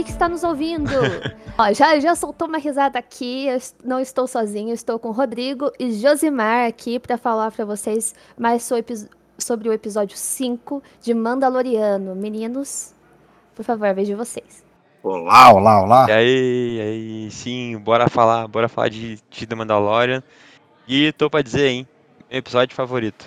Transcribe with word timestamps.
você 0.00 0.04
que 0.04 0.10
está 0.10 0.28
nos 0.28 0.42
ouvindo. 0.42 0.90
Ó, 1.58 1.72
já, 1.72 1.98
já 2.00 2.14
soltou 2.14 2.48
uma 2.48 2.58
risada 2.58 2.98
aqui. 2.98 3.46
Eu 3.46 3.58
não 3.84 4.00
estou 4.00 4.26
sozinho, 4.26 4.72
estou 4.72 4.98
com 4.98 5.08
o 5.08 5.12
Rodrigo 5.12 5.70
e 5.78 5.92
Josimar 5.92 6.66
aqui 6.66 6.98
para 6.98 7.18
falar 7.18 7.50
para 7.50 7.64
vocês 7.64 8.14
mais 8.38 8.62
so- 8.62 8.76
epi- 8.76 9.08
sobre 9.38 9.68
o 9.68 9.72
episódio 9.72 10.16
5 10.16 10.82
de 11.02 11.12
Mandaloriano. 11.14 12.14
Meninos, 12.14 12.94
por 13.54 13.64
favor, 13.64 13.92
vejo 13.94 14.16
vocês. 14.16 14.64
Olá, 15.02 15.52
olá, 15.52 15.82
olá. 15.82 16.06
E 16.08 16.12
aí, 16.12 16.76
e 16.76 16.80
aí, 16.80 17.30
sim, 17.30 17.78
bora 17.78 18.08
falar, 18.08 18.46
bora 18.48 18.68
falar 18.68 18.88
de, 18.88 19.18
de 19.30 19.46
The 19.46 19.54
Mandalorian. 19.54 20.22
E 20.86 21.12
tô 21.12 21.30
pra 21.30 21.40
dizer, 21.42 21.68
hein, 21.68 21.88
meu 22.30 22.38
episódio 22.38 22.74
favorito. 22.74 23.26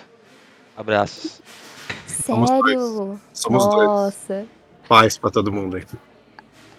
Abraços. 0.76 1.40
Somos 2.06 2.48
Sério? 2.50 3.20
Somos 3.32 3.66
dois. 3.66 3.88
Nossa. 3.88 4.46
Paz 4.88 5.18
pra 5.18 5.30
todo 5.30 5.50
mundo 5.52 5.76
aí. 5.76 5.84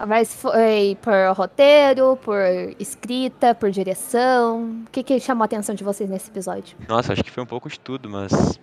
Mas 0.08 0.34
foi 0.36 0.98
por 1.02 1.14
roteiro, 1.36 2.18
por 2.18 2.38
escrita, 2.80 3.56
por 3.56 3.72
direção? 3.72 4.84
O 4.86 4.92
que, 4.92 5.04
que 5.04 5.20
chamou 5.20 5.44
a 5.44 5.46
atenção 5.46 5.74
de 5.74 5.84
vocês 5.84 6.10
nesse 6.10 6.30
episódio? 6.30 6.78
Nossa, 6.88 7.14
acho 7.14 7.24
que 7.24 7.32
foi 7.32 7.42
um 7.44 7.48
pouco 7.48 7.70
de 7.70 7.80
tudo, 7.80 8.10
mas 8.10 8.60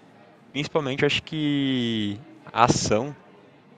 principalmente 0.53 1.05
acho 1.07 1.23
que 1.23 2.19
a 2.53 2.65
ação 2.65 3.15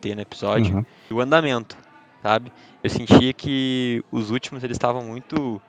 tem 0.01 0.15
no 0.15 0.21
episódio 0.23 0.77
Uhum. 0.77 0.85
e 1.11 1.15
o 1.15 1.21
andamento, 1.21 1.77
sabe? 2.23 2.53
Eu 2.83 2.91
sentia 2.91 3.33
que 3.33 4.05
os 4.11 4.31
últimos 4.31 4.65
eles 4.65 4.75
estavam 4.75 5.03
muito 5.03 5.63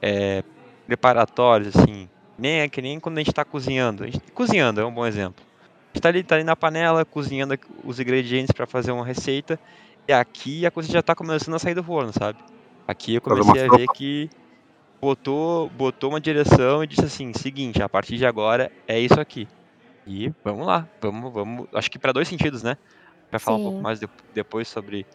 é, 0.00 0.42
preparatórios, 0.86 1.76
assim. 1.76 2.08
Nem 2.38 2.60
é 2.60 2.68
que 2.68 2.80
nem 2.80 2.98
quando 3.00 3.18
a 3.18 3.20
gente 3.20 3.32
tá 3.32 3.44
cozinhando. 3.44 4.04
A 4.04 4.06
gente, 4.06 4.20
cozinhando 4.32 4.80
é 4.80 4.84
um 4.84 4.92
bom 4.92 5.04
exemplo. 5.04 5.44
A 5.92 5.94
gente 5.94 6.02
tá 6.02 6.08
ali, 6.08 6.22
tá 6.22 6.34
ali 6.36 6.44
na 6.44 6.56
panela, 6.56 7.04
cozinhando 7.04 7.58
os 7.84 8.00
ingredientes 8.00 8.52
para 8.52 8.66
fazer 8.66 8.92
uma 8.92 9.04
receita. 9.04 9.58
E 10.08 10.12
aqui 10.12 10.66
a 10.66 10.70
coisa 10.70 10.90
já 10.92 11.02
tá 11.02 11.14
começando 11.14 11.54
a 11.54 11.58
sair 11.58 11.74
do 11.74 11.84
forno, 11.84 12.12
sabe? 12.12 12.42
Aqui 12.86 13.14
eu 13.14 13.22
comecei 13.22 13.64
a 13.64 13.68
ver 13.68 13.88
que 13.88 14.28
botou, 15.02 15.70
botou 15.70 16.10
uma 16.10 16.20
direção 16.20 16.84
e 16.84 16.86
disse 16.86 17.04
assim, 17.06 17.32
seguinte, 17.34 17.82
a 17.82 17.88
partir 17.88 18.18
de 18.18 18.26
agora 18.26 18.70
é 18.88 19.00
isso 19.00 19.20
aqui. 19.20 19.48
E 20.06 20.32
vamos 20.44 20.66
lá, 20.66 20.88
vamos, 21.02 21.32
vamos. 21.32 21.66
Acho 21.74 21.90
que 21.90 21.98
para 21.98 22.12
dois 22.12 22.28
sentidos, 22.28 22.62
né? 22.62 22.76
Vai 23.32 23.40
falar 23.40 23.58
um 23.58 23.60
pouco 23.60 23.80
Sim. 23.80 23.84
mais 23.84 24.00
de- 24.00 24.08
depois 24.32 24.68
sobre, 24.68 25.06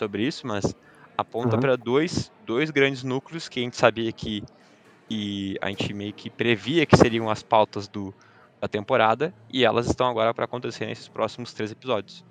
sobre 0.00 0.26
isso, 0.26 0.46
mas 0.46 0.74
aponta 1.18 1.56
Uhum. 1.56 1.58
para 1.58 1.76
dois, 1.76 2.30
dois 2.40 2.70
grandes 2.70 3.04
núcleos 3.04 3.48
que 3.48 3.60
a 3.60 3.62
gente 3.64 3.76
sabia 3.78 4.12
que 4.12 4.42
e 5.10 5.56
a 5.62 5.68
gente 5.70 5.92
meio 5.94 6.14
que 6.14 6.30
previa 6.30 6.86
que 6.86 6.96
seriam 6.96 7.30
as 7.30 7.42
pautas 7.42 7.88
do, 7.88 8.14
da 8.62 8.68
temporada 8.68 9.34
e 9.52 9.64
elas 9.64 9.86
estão 9.88 10.08
agora 10.08 10.34
para 10.34 10.44
acontecer 10.46 10.86
nesses 10.86 11.08
próximos 11.08 11.52
três 11.54 11.70
episódios. 11.72 12.24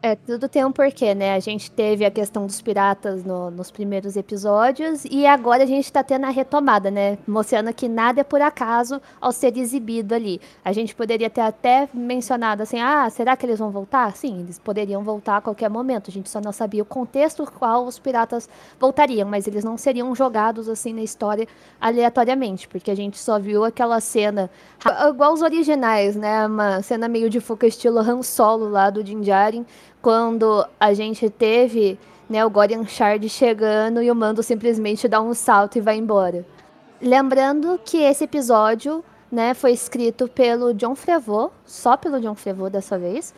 É, 0.00 0.14
tudo 0.14 0.48
tem 0.48 0.64
um 0.64 0.70
porquê, 0.70 1.12
né? 1.12 1.34
A 1.34 1.40
gente 1.40 1.72
teve 1.72 2.04
a 2.04 2.10
questão 2.10 2.46
dos 2.46 2.62
piratas 2.62 3.24
no- 3.24 3.50
nos 3.50 3.68
primeiros 3.68 4.16
episódios 4.16 5.04
e 5.04 5.26
agora 5.26 5.64
a 5.64 5.66
gente 5.66 5.92
tá 5.92 6.04
tendo 6.04 6.24
a 6.24 6.30
retomada, 6.30 6.88
né? 6.88 7.18
Mostrando 7.26 7.74
que 7.74 7.88
nada 7.88 8.20
é 8.20 8.24
por 8.24 8.40
acaso 8.40 9.02
ao 9.20 9.32
ser 9.32 9.56
exibido 9.58 10.14
ali. 10.14 10.40
A 10.64 10.72
gente 10.72 10.94
poderia 10.94 11.28
ter 11.28 11.40
até 11.40 11.88
mencionado 11.92 12.62
assim, 12.62 12.78
ah, 12.80 13.10
será 13.10 13.36
que 13.36 13.44
eles 13.44 13.58
vão 13.58 13.72
voltar? 13.72 14.14
Sim, 14.14 14.38
eles 14.42 14.56
poderiam 14.60 15.02
voltar 15.02 15.38
a 15.38 15.40
qualquer 15.40 15.68
momento. 15.68 16.10
A 16.10 16.12
gente 16.12 16.30
só 16.30 16.40
não 16.40 16.52
sabia 16.52 16.84
o 16.84 16.86
contexto 16.86 17.44
qual 17.58 17.84
os 17.84 17.98
piratas 17.98 18.48
voltariam, 18.78 19.28
mas 19.28 19.48
eles 19.48 19.64
não 19.64 19.76
seriam 19.76 20.14
jogados 20.14 20.68
assim 20.68 20.92
na 20.92 21.02
história 21.02 21.48
aleatoriamente, 21.80 22.68
porque 22.68 22.92
a 22.92 22.94
gente 22.96 23.18
só 23.18 23.36
viu 23.40 23.64
aquela 23.64 24.00
cena 24.00 24.48
igual 25.08 25.32
os 25.32 25.42
originais, 25.42 26.14
né? 26.14 26.46
Uma 26.46 26.82
cena 26.82 27.08
meio 27.08 27.28
de 27.28 27.40
fuca 27.40 27.66
estilo 27.66 27.98
Han 27.98 28.22
Solo 28.22 28.68
lá 28.68 28.90
do 28.90 29.02
Din 29.02 29.20
Djarin, 29.22 29.66
quando 30.08 30.66
a 30.80 30.94
gente 30.94 31.28
teve 31.28 31.98
né, 32.30 32.42
o 32.42 32.48
Gorian 32.48 32.86
Shard 32.86 33.28
chegando 33.28 34.02
e 34.02 34.10
o 34.10 34.14
Mando 34.14 34.42
simplesmente 34.42 35.06
dá 35.06 35.20
um 35.20 35.34
salto 35.34 35.76
e 35.76 35.82
vai 35.82 35.98
embora. 35.98 36.46
Lembrando 36.98 37.78
que 37.84 37.98
esse 37.98 38.24
episódio 38.24 39.04
né, 39.30 39.52
foi 39.52 39.72
escrito 39.72 40.26
pelo 40.26 40.72
John 40.72 40.94
Favreau, 40.94 41.52
só 41.66 41.94
pelo 41.94 42.18
John 42.22 42.34
Favreau 42.34 42.70
dessa 42.70 42.98
vez, 42.98 43.34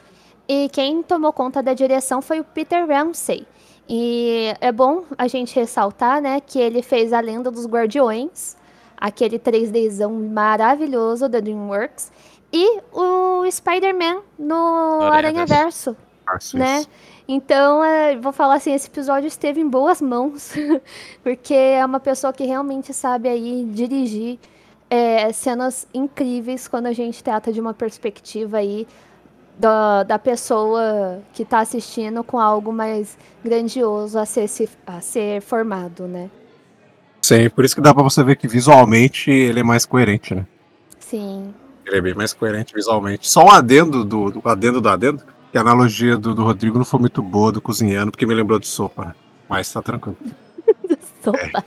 e 0.48 0.68
quem 0.68 1.02
tomou 1.02 1.32
conta 1.32 1.60
da 1.60 1.74
direção 1.74 2.22
foi 2.22 2.38
o 2.38 2.44
Peter 2.44 2.86
Ramsey. 2.86 3.48
E 3.88 4.54
é 4.60 4.70
bom 4.70 5.02
a 5.18 5.26
gente 5.26 5.52
ressaltar 5.56 6.22
né, 6.22 6.40
que 6.40 6.60
ele 6.60 6.82
fez 6.82 7.12
A 7.12 7.18
Lenda 7.18 7.50
dos 7.50 7.66
Guardiões, 7.66 8.56
aquele 8.96 9.40
3Dzão 9.40 10.12
maravilhoso 10.12 11.28
da 11.28 11.40
DreamWorks, 11.40 12.12
e 12.52 12.78
o 12.92 13.50
Spider-Man 13.50 14.22
no 14.38 15.00
Aranhaverso. 15.02 15.10
Aranhaverso 15.10 16.09
Né? 16.54 16.78
isso. 16.80 16.88
Então, 17.28 17.84
é, 17.84 18.16
vou 18.16 18.32
falar 18.32 18.54
assim, 18.54 18.72
esse 18.72 18.88
episódio 18.88 19.26
esteve 19.28 19.60
em 19.60 19.68
boas 19.68 20.00
mãos, 20.00 20.52
porque 21.22 21.54
é 21.54 21.84
uma 21.84 22.00
pessoa 22.00 22.32
que 22.32 22.44
realmente 22.44 22.92
sabe 22.92 23.28
aí 23.28 23.64
dirigir 23.72 24.38
é, 24.88 25.32
cenas 25.32 25.86
incríveis 25.94 26.66
quando 26.66 26.86
a 26.86 26.92
gente 26.92 27.22
trata 27.22 27.52
de 27.52 27.60
uma 27.60 27.72
perspectiva 27.72 28.58
aí 28.58 28.86
da, 29.56 30.02
da 30.02 30.18
pessoa 30.18 31.20
que 31.32 31.42
está 31.42 31.60
assistindo 31.60 32.24
com 32.24 32.40
algo 32.40 32.72
mais 32.72 33.16
grandioso 33.44 34.18
a 34.18 34.24
ser, 34.24 34.48
se- 34.48 34.68
a 34.86 35.00
ser 35.00 35.40
formado, 35.42 36.08
né? 36.08 36.30
Sim, 37.22 37.48
por 37.50 37.64
isso 37.64 37.74
que 37.76 37.80
dá 37.80 37.94
pra 37.94 38.02
você 38.02 38.24
ver 38.24 38.36
que 38.36 38.48
visualmente 38.48 39.30
ele 39.30 39.60
é 39.60 39.62
mais 39.62 39.84
coerente, 39.84 40.34
né? 40.34 40.46
Sim. 40.98 41.54
Ele 41.86 41.96
é 41.98 42.00
bem 42.00 42.14
mais 42.14 42.32
coerente 42.32 42.74
visualmente. 42.74 43.28
Só 43.28 43.44
um 43.44 43.50
adendo 43.50 44.04
do, 44.04 44.30
do 44.30 44.42
adendo 44.48 44.80
do 44.80 44.88
adendo, 44.88 45.22
que 45.50 45.58
a 45.58 45.60
analogia 45.60 46.16
do, 46.16 46.34
do 46.34 46.44
Rodrigo 46.44 46.78
não 46.78 46.84
foi 46.84 47.00
muito 47.00 47.22
boa 47.22 47.50
do 47.50 47.60
cozinhando, 47.60 48.10
porque 48.10 48.26
me 48.26 48.34
lembrou 48.34 48.58
de 48.58 48.66
sopa, 48.66 49.06
né? 49.06 49.14
Mas 49.48 49.72
tá 49.72 49.82
tranquilo. 49.82 50.16
Sopa. 51.22 51.64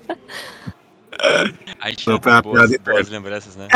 A 1.80 1.90
gente 1.90 2.08
Não, 2.08 2.18
tem 2.18 2.42
boas, 2.42 2.70
piada 2.70 2.92
boas 2.92 3.10
lembranças, 3.10 3.56
né? 3.56 3.68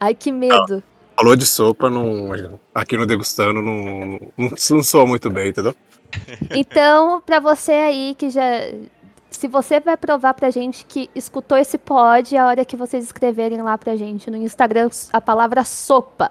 Ai, 0.00 0.14
que 0.14 0.32
medo. 0.32 0.82
Falou 1.16 1.36
de 1.36 1.46
sopa, 1.46 1.88
não, 1.88 2.58
aqui 2.74 2.96
no 2.96 3.06
Degustando 3.06 3.62
não, 3.62 4.18
não, 4.36 4.50
não 4.70 4.82
soa 4.82 5.06
muito 5.06 5.30
bem, 5.30 5.50
entendeu? 5.50 5.74
Então, 6.54 7.20
pra 7.20 7.40
você 7.40 7.72
aí 7.72 8.14
que 8.16 8.30
já. 8.30 8.42
Se 9.30 9.48
você 9.48 9.80
vai 9.80 9.96
provar 9.96 10.34
pra 10.34 10.50
gente 10.50 10.84
que 10.86 11.10
escutou 11.14 11.58
esse 11.58 11.76
pod, 11.76 12.36
a 12.36 12.46
hora 12.46 12.64
que 12.64 12.76
vocês 12.76 13.04
escreverem 13.04 13.62
lá 13.62 13.76
pra 13.76 13.96
gente 13.96 14.30
no 14.30 14.36
Instagram 14.36 14.88
a 15.12 15.20
palavra 15.20 15.64
sopa. 15.64 16.30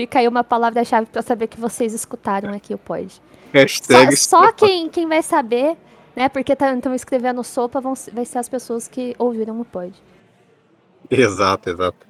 Fica 0.00 0.18
aí 0.18 0.26
uma 0.26 0.42
palavra-chave 0.42 1.06
pra 1.12 1.20
saber 1.20 1.46
que 1.46 1.60
vocês 1.60 1.92
escutaram 1.92 2.54
aqui 2.54 2.72
o 2.72 2.78
pod. 2.78 3.12
Só, 3.12 3.20
Hashtag 3.52 4.16
só 4.16 4.44
sopa. 4.46 4.52
quem, 4.66 4.88
quem 4.88 5.06
vai 5.06 5.22
saber, 5.22 5.76
né? 6.16 6.26
Porque 6.30 6.52
estão 6.54 6.94
escrevendo 6.94 7.44
sopa, 7.44 7.80
vão, 7.82 7.92
vai 8.12 8.24
ser 8.24 8.38
as 8.38 8.48
pessoas 8.48 8.88
que 8.88 9.14
ouviram 9.18 9.60
o 9.60 9.64
pod. 9.64 9.92
Exato, 11.10 11.68
exato. 11.68 12.06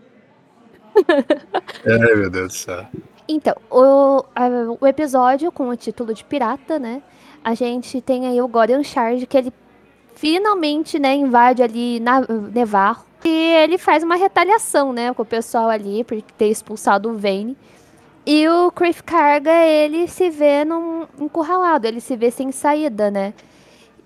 Ai, 1.86 2.14
meu 2.14 2.30
Deus 2.30 2.48
do 2.52 2.52
céu. 2.58 2.86
Então, 3.28 3.54
o, 3.70 4.24
a- 4.34 4.48
o 4.80 4.86
episódio 4.86 5.50
com 5.50 5.68
o 5.68 5.76
título 5.76 6.12
de 6.14 6.22
pirata, 6.24 6.78
né? 6.78 7.02
A 7.42 7.54
gente 7.54 8.00
tem 8.00 8.26
aí 8.26 8.40
o 8.40 8.46
Gorian 8.48 8.82
Charge, 8.84 9.26
que 9.26 9.36
ele 9.36 9.52
finalmente, 10.14 10.98
né, 10.98 11.14
invade 11.14 11.62
ali 11.62 11.98
na 12.00 12.20
Nevarro. 12.52 13.04
E 13.24 13.28
ele 13.28 13.78
faz 13.78 14.02
uma 14.04 14.16
retaliação, 14.16 14.92
né, 14.92 15.12
com 15.14 15.22
o 15.22 15.26
pessoal 15.26 15.68
ali, 15.70 16.04
por 16.04 16.20
ter 16.22 16.48
expulsado 16.48 17.10
o 17.10 17.16
Vayne. 17.18 17.56
E 18.32 18.48
o 18.48 18.70
Criff 18.70 19.02
Carga, 19.02 19.50
ele 19.50 20.06
se 20.06 20.30
vê 20.30 20.64
num 20.64 21.04
encurralado, 21.18 21.88
ele 21.88 22.00
se 22.00 22.14
vê 22.14 22.30
sem 22.30 22.52
saída, 22.52 23.10
né? 23.10 23.34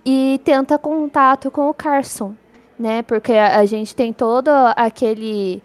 E 0.03 0.41
tenta 0.43 0.79
contato 0.79 1.51
com 1.51 1.69
o 1.69 1.75
Carson, 1.75 2.35
né? 2.79 3.03
Porque 3.03 3.35
a, 3.35 3.59
a 3.59 3.67
gente 3.67 3.95
tem 3.95 4.15
todo 4.15 4.49
aquele 4.77 5.63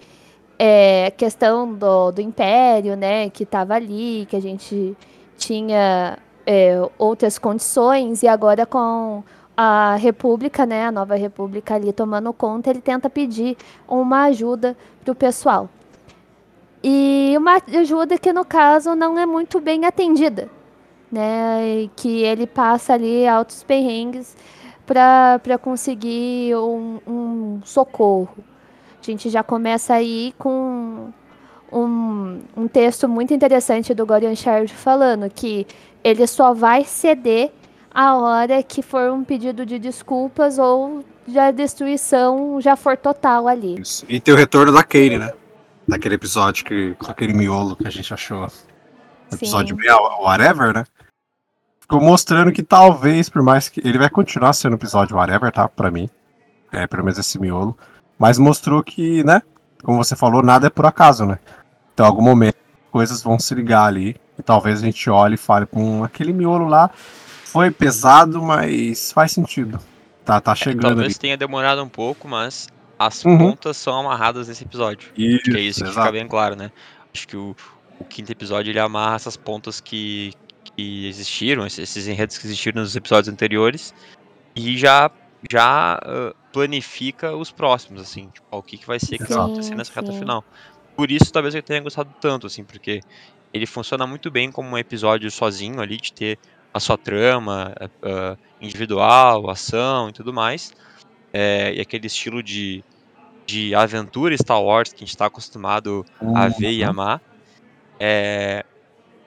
é, 0.60 1.10
questão 1.12 1.74
do, 1.74 2.12
do 2.12 2.20
Império, 2.20 2.98
né? 2.98 3.30
Que 3.30 3.46
tava 3.46 3.76
ali, 3.76 4.28
que 4.30 4.36
a 4.36 4.42
gente 4.42 4.94
tinha 5.38 6.20
é, 6.46 6.76
outras 6.98 7.40
condições, 7.40 8.24
e 8.24 8.28
agora 8.28 8.66
com 8.66 9.24
a 9.56 9.96
República, 9.96 10.66
né? 10.66 10.88
A 10.88 10.92
nova 10.92 11.16
República 11.16 11.76
ali 11.76 11.94
tomando 11.94 12.34
conta, 12.34 12.70
ele 12.70 12.82
tenta 12.82 13.10
pedir 13.10 13.56
uma 13.88 14.24
ajuda 14.24 14.76
pro 15.06 15.16
pessoal. 15.16 15.70
E 16.84 17.34
uma 17.38 17.62
ajuda 17.74 18.18
que, 18.18 18.32
no 18.32 18.46
caso, 18.46 18.96
não 18.96 19.20
é 19.20 19.26
muito 19.26 19.60
bem 19.60 19.86
atendida, 19.86 20.50
né? 21.12 21.84
E 21.84 21.92
que 21.96 22.24
ele 22.24 22.48
passa 22.48 22.94
ali 22.94 23.28
altos 23.28 23.64
perrengues 23.64 24.36
para 24.86 25.58
conseguir 25.62 26.56
um, 26.56 27.00
um 27.06 27.62
socorro. 27.64 28.30
A 29.02 29.06
gente 29.06 29.30
já 29.30 29.44
começa 29.44 29.94
aí 29.94 30.34
com 30.38 31.10
um, 31.72 32.40
um 32.56 32.68
texto 32.68 33.08
muito 33.08 33.34
interessante 33.34 33.94
do 33.94 34.06
Gorian 34.06 34.36
Shard 34.36 34.74
falando 34.74 35.30
que 35.30 35.68
ele 36.04 36.26
só 36.28 36.54
vai 36.54 36.84
ceder 36.86 37.52
a 37.92 38.16
hora 38.16 38.64
que 38.64 38.82
for 38.82 39.12
um 39.12 39.24
pedido 39.24 39.66
de 39.66 39.78
desculpas 39.80 40.58
ou 40.58 41.04
a 41.36 41.52
destruição 41.52 42.60
já 42.62 42.76
for 42.76 42.98
total 42.98 43.48
ali. 43.48 43.80
Isso. 43.80 44.06
E 44.08 44.20
tem 44.20 44.34
o 44.34 44.38
retorno 44.38 44.72
da 44.72 44.84
Katie, 44.84 45.18
né? 45.18 45.32
Daquele 45.90 46.16
episódio 46.16 46.64
que, 46.64 46.94
com 47.00 47.10
aquele 47.10 47.34
miolo 47.34 47.76
que 47.76 47.88
a 47.88 47.90
gente 47.90 48.14
achou. 48.14 48.48
Episódio 49.34 49.76
Sim. 49.76 49.82
bem 49.82 49.92
whatever, 50.22 50.72
né? 50.72 50.86
Ficou 51.82 52.00
mostrando 52.00 52.52
que 52.52 52.62
talvez, 52.62 53.28
por 53.28 53.42
mais 53.42 53.70
que. 53.70 53.82
Ele 53.84 53.98
vai 53.98 54.08
continuar 54.08 54.54
sendo 54.54 54.76
episódio 54.76 55.18
whatever, 55.18 55.52
tá? 55.52 55.68
Pra 55.68 55.90
mim. 55.90 56.08
É, 56.72 56.86
pelo 56.86 57.04
menos 57.04 57.18
esse 57.18 57.40
miolo. 57.40 57.76
Mas 58.20 58.38
mostrou 58.38 58.84
que, 58.84 59.24
né? 59.24 59.42
Como 59.84 59.98
você 59.98 60.16
falou, 60.16 60.44
nada 60.44 60.68
é 60.68 60.70
por 60.70 60.86
acaso, 60.86 61.26
né? 61.26 61.40
Então, 61.92 62.06
em 62.06 62.10
algum 62.10 62.22
momento, 62.22 62.58
coisas 62.92 63.24
vão 63.24 63.40
se 63.40 63.56
ligar 63.56 63.86
ali. 63.86 64.16
E 64.38 64.44
talvez 64.44 64.84
a 64.84 64.86
gente 64.86 65.10
olhe 65.10 65.34
e 65.34 65.38
fale 65.38 65.66
com 65.66 66.04
aquele 66.04 66.32
miolo 66.32 66.68
lá. 66.68 66.92
Foi 67.46 67.72
pesado, 67.72 68.44
mas 68.44 69.12
faz 69.12 69.32
sentido. 69.32 69.80
Tá, 70.24 70.40
tá 70.40 70.54
chegando 70.54 70.82
Talvez 70.82 71.14
ali. 71.14 71.16
tenha 71.16 71.36
demorado 71.36 71.82
um 71.82 71.90
pouco, 71.90 72.28
mas 72.28 72.68
as 73.00 73.24
Uhum. 73.24 73.38
pontas 73.38 73.78
são 73.78 73.98
amarradas 73.98 74.50
nesse 74.50 74.66
episódio. 74.66 75.10
Acho 75.12 75.14
que 75.14 75.58
é 75.58 75.62
isso 75.62 75.80
que 75.80 75.88
fica 75.88 76.02
exato. 76.02 76.12
bem 76.12 76.28
claro, 76.28 76.56
né? 76.58 76.70
Acho 77.14 77.26
que 77.26 77.38
o, 77.38 77.56
o 77.98 78.04
quinto 78.04 78.30
episódio 78.30 78.72
ele 78.72 78.80
amarra 78.80 79.16
essas 79.16 79.38
pontas 79.38 79.80
que, 79.80 80.34
que 80.76 81.08
existiram, 81.08 81.66
esses, 81.66 82.08
enredos 82.08 82.38
que 82.38 82.46
existiram 82.46 82.82
nos 82.82 82.98
episódios 82.98 83.32
anteriores, 83.34 83.94
e 84.54 84.78
já, 84.78 85.10
já 85.50 85.94
ah, 86.04 86.36
planifica 86.52 87.34
os 87.36 87.52
próximos, 87.52 88.02
assim, 88.02 88.28
tipo, 88.34 88.46
o 88.52 88.62
que, 88.62 88.78
que 88.78 88.86
vai 88.86 89.00
ser 89.00 89.18
que 89.18 89.24
vai 89.24 89.32
Exato. 89.32 89.46
acontecer 89.46 89.76
nessa 89.76 89.94
reta 89.94 90.12
final. 90.12 90.44
Por 90.98 91.10
isso, 91.10 91.32
talvez 91.32 91.56
eu 91.56 91.64
tenha 91.64 91.80
gostado 91.80 92.14
tanto, 92.20 92.48
assim, 92.48 92.66
porque 92.66 93.00
ele 93.54 93.66
funciona 93.66 94.06
muito 94.06 94.30
bem 94.30 94.52
como 94.52 94.70
um 94.70 94.78
episódio 94.78 95.32
sozinho 95.32 95.80
ali, 95.80 95.96
de 95.96 96.12
ter 96.12 96.38
a 96.74 96.80
sua 96.82 96.98
trama 96.98 97.74
ah, 98.04 98.36
individual, 98.60 99.50
ação 99.50 100.10
e 100.10 100.12
tudo 100.12 100.34
mais. 100.34 100.74
É, 101.34 101.74
e 101.74 101.82
aquele 101.82 102.08
estilo 102.08 102.42
de, 102.42 102.84
de 103.48 103.76
aventura 103.76 104.36
Star 104.38 104.62
Wars 104.62 104.90
que 104.90 105.04
a 105.04 105.06
gente 105.06 105.10
está 105.10 105.26
acostumado 105.28 106.04
a 106.36 106.48
ver 106.48 106.72
e 106.72 106.84
Uhum. 106.84 106.90
amar. 106.90 107.22
É, 108.02 108.64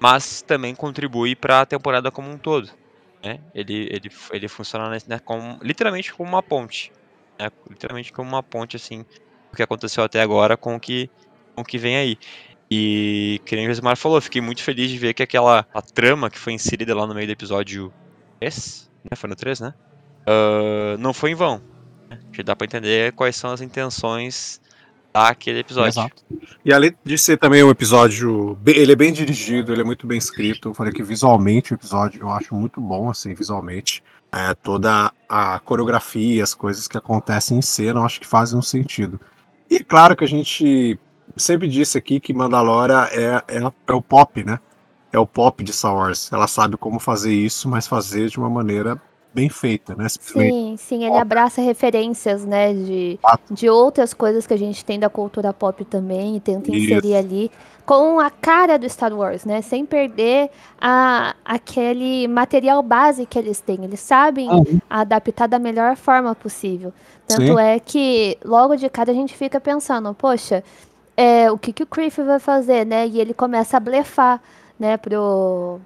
mas 0.01 0.43
também 0.43 0.75
contribui 0.75 1.37
para 1.37 1.61
a 1.61 1.67
temporada 1.67 2.11
como 2.11 2.31
um 2.31 2.39
todo. 2.39 2.71
Né? 3.25 3.39
Ele, 3.55 3.89
ele, 3.91 4.11
ele 4.33 4.49
funciona 4.49 4.91
né, 5.07 5.19
como, 5.25 5.59
literalmente 5.63 6.13
como 6.13 6.29
uma 6.29 6.43
ponte. 6.43 6.91
né? 7.41 7.49
Literalmente 7.71 8.13
como 8.13 8.29
uma 8.29 8.43
ponte, 8.43 8.77
assim, 8.77 9.05
o 9.53 9.57
que 9.57 9.63
aconteceu 9.63 10.03
até 10.03 10.21
agora 10.21 10.57
com 10.57 10.75
o 10.75 10.81
que, 10.81 11.09
com 11.55 11.63
o 11.63 11.65
que 11.65 11.79
vem 11.79 11.97
aí. 11.97 12.17
E, 12.71 13.39
que 13.45 13.55
nem 13.55 13.67
o 13.67 13.69
Josimar 13.69 13.97
falou, 13.97 14.21
fiquei 14.21 14.41
muito 14.41 14.63
feliz 14.63 14.91
de 14.91 14.99
ver 14.99 15.13
que 15.15 15.23
aquela 15.23 15.67
a 15.75 15.83
trama 15.83 16.31
que 16.31 16.39
foi 16.39 16.55
inserida 16.55 16.95
lá 16.95 17.07
no 17.07 17.15
meio 17.15 17.27
do 17.27 17.33
episódio 17.33 17.93
3, 18.41 18.89
né? 19.05 19.17
Foi 19.17 19.29
no 19.29 19.37
3, 19.37 19.61
né? 19.61 19.73
Ah, 20.27 20.97
não 20.99 21.13
foi 21.13 21.31
em 21.31 21.35
vão. 21.35 21.63
Já 22.33 22.43
dá 22.43 22.57
pra 22.57 22.65
entender 22.65 23.13
quais 23.13 23.37
são 23.37 23.51
as 23.51 23.61
intenções 23.61 24.61
daquele 25.13 25.61
episódio. 25.61 25.91
Exato. 25.91 26.25
E 26.65 26.73
além 26.73 26.95
de 27.05 27.19
ser 27.19 27.37
também 27.37 27.63
um 27.63 27.71
episódio. 27.71 28.59
Ele 28.65 28.93
é 28.93 28.97
bem 28.97 29.13
dirigido, 29.13 29.73
ele 29.73 29.83
é 29.83 29.85
muito 29.85 30.07
bem 30.07 30.19
escrito. 30.19 30.71
Eu 30.71 30.75
falei 30.75 30.93
que 30.93 31.03
visualmente 31.03 31.73
o 31.73 31.75
episódio 31.75 32.23
eu 32.23 32.31
acho 32.31 32.55
muito 32.55 32.81
bom, 32.81 33.11
assim, 33.11 33.35
visualmente. 33.35 34.03
É, 34.35 34.55
toda 34.55 35.13
a 35.29 35.59
coreografia, 35.61 36.43
as 36.43 36.55
coisas 36.55 36.89
que 36.89 36.97
acontecem 36.97 37.59
em 37.59 37.63
cena, 37.63 38.01
eu 38.01 38.05
acho 38.05 38.19
que 38.19 38.27
fazem 38.27 38.59
um 38.59 38.63
sentido. 38.63 39.21
E 39.71 39.77
é 39.77 39.85
claro 39.85 40.17
que 40.17 40.25
a 40.25 40.29
gente 40.29 40.99
sempre 41.37 41.69
disse 41.69 41.99
aqui 41.99 42.19
que 42.19 42.33
Mandalora 42.33 43.11
é, 43.13 43.43
é, 43.49 43.73
é 43.87 43.93
o 43.93 44.03
pop, 44.03 44.43
né? 44.43 44.59
É 45.13 45.19
o 45.19 45.27
pop 45.27 45.63
de 45.63 45.73
Star 45.73 45.95
Wars. 45.95 46.33
Ela 46.33 46.49
sabe 46.49 46.79
como 46.79 46.99
fazer 46.99 47.35
isso, 47.35 47.69
mas 47.69 47.87
fazer 47.87 48.31
de 48.31 48.39
uma 48.39 48.49
maneira 48.49 49.01
bem 49.35 49.49
feita, 49.49 49.95
né? 49.95 50.07
Sim, 50.09 50.77
sim, 50.77 51.05
ele 51.05 51.17
abraça 51.17 51.61
referências, 51.63 52.45
né, 52.45 52.73
de, 52.73 53.19
de 53.51 53.69
outras 53.69 54.13
coisas 54.13 54.47
que 54.47 54.55
a 54.55 54.59
gente 54.59 54.85
tem 54.85 54.99
da 54.99 55.09
cultura 55.09 55.53
pop 55.53 55.85
também 55.85 56.37
e 56.37 56.41
tenta 56.41 56.71
Isso. 56.71 56.85
inserir 56.85 57.17
ali 57.17 57.51
com 57.85 58.21
a 58.21 58.31
cara 58.31 58.79
do 58.79 58.89
Star 58.89 59.13
Wars, 59.13 59.45
né, 59.45 59.61
sem 59.63 59.85
perder 59.85 60.51
a, 60.81 61.35
aquele 61.45 62.29
material 62.29 62.83
base 62.83 63.27
que 63.27 63.39
eles 63.39 63.61
têm. 63.61 63.85
Eles 63.85 64.01
sabem 64.01 64.49
Uhum. 64.51 64.79
adaptar 64.89 65.49
da 65.49 65.59
melhor 65.59 65.97
forma 65.97 66.35
possível. 66.35 66.93
Tanto 67.27 67.43
Sim. 67.43 67.59
é 67.59 67.81
que 67.81 68.37
logo 68.45 68.77
de 68.77 68.89
cara 68.89 69.11
a 69.11 69.15
gente 69.15 69.37
fica 69.37 69.61
pensando, 69.61 70.13
poxa, 70.15 70.63
é, 71.17 71.51
o 71.51 71.59
que, 71.59 71.73
que 71.73 71.83
o 71.83 71.87
Criff 71.87 72.23
vai 72.23 72.39
fazer, 72.39 72.85
né? 72.87 73.07
E 73.07 73.21
ele 73.21 73.35
começa 73.35 73.77
a 73.77 73.81
blefar, 73.81 74.41
né, 74.79 74.97
pro, 74.97 75.81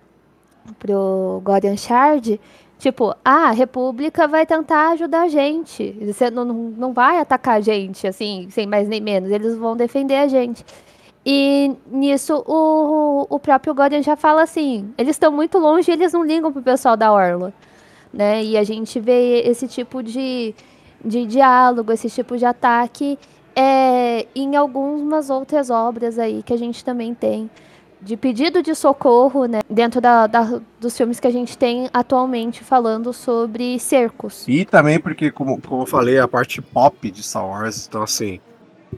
pro 0.79 1.41
Gordon 1.45 1.77
Shard. 1.77 2.41
Tipo, 2.79 3.15
ah, 3.25 3.49
a 3.49 3.51
República 3.53 4.29
vai 4.29 4.45
tentar 4.45 4.91
ajudar 4.91 5.23
a 5.23 5.29
gente. 5.29 5.93
Você 6.03 6.31
não, 6.31 6.45
não 6.45 6.93
vai 6.93 7.19
atacar 7.19 7.57
a 7.57 7.61
gente, 7.61 8.07
assim, 8.07 8.49
sem 8.51 8.67
mais 8.67 8.87
nem 8.87 9.01
menos. 9.01 9.31
Eles 9.31 9.57
vão 9.57 9.77
defender 9.77 10.17
a 10.17 10.29
gente. 10.29 10.65
E 11.25 11.75
nisso 11.91 12.45
o, 12.47 13.27
o 13.29 13.39
próprio 13.41 13.75
Gordon 13.75 14.03
já 14.03 14.15
fala 14.15 14.43
assim: 14.43 14.93
eles 14.99 15.17
estão 15.17 15.33
muito 15.33 15.59
longe 15.59 15.91
e 15.91 15.95
eles 15.95 16.13
não 16.13 16.25
ligam 16.25 16.53
pro 16.53 16.63
pessoal 16.63 16.97
da 16.97 17.13
Orla. 17.13 17.53
Né? 18.13 18.45
E 18.45 18.57
a 18.57 18.63
gente 18.63 19.01
vê 19.01 19.41
esse 19.41 19.67
tipo 19.67 20.03
de, 20.03 20.55
de 21.05 21.27
diálogo, 21.27 21.93
esse 21.93 22.09
tipo 22.11 22.37
de 22.37 22.45
ataque 22.45 23.19
é, 23.57 24.27
em 24.35 24.55
algumas 24.55 25.31
outras 25.31 25.71
obras 25.71 26.19
aí 26.19 26.43
que 26.43 26.53
a 26.53 26.59
gente 26.59 26.85
também 26.85 27.15
tem 27.15 27.51
de 28.01 28.17
pedido 28.17 28.63
de 28.63 28.75
socorro, 28.75 29.47
né? 29.47 29.61
Dentro 29.69 30.01
da, 30.01 30.27
da- 30.27 30.61
dos 30.81 30.97
filmes 30.97 31.19
que 31.19 31.27
a 31.27 31.31
gente 31.31 31.57
tem 31.57 31.89
atualmente 31.93 32.63
falando 32.63 33.13
sobre 33.13 33.79
cercos. 33.79 34.47
E 34.47 34.65
também 34.65 35.01
porque, 35.01 35.31
como, 35.31 35.61
como 35.61 35.83
eu 35.83 35.87
falei, 35.87 36.19
a 36.19 36.29
parte 36.29 36.61
pop 36.61 37.11
de 37.11 37.23
Star 37.23 37.47
Wars, 37.47 37.87
então 37.89 38.03
assim, 38.03 38.41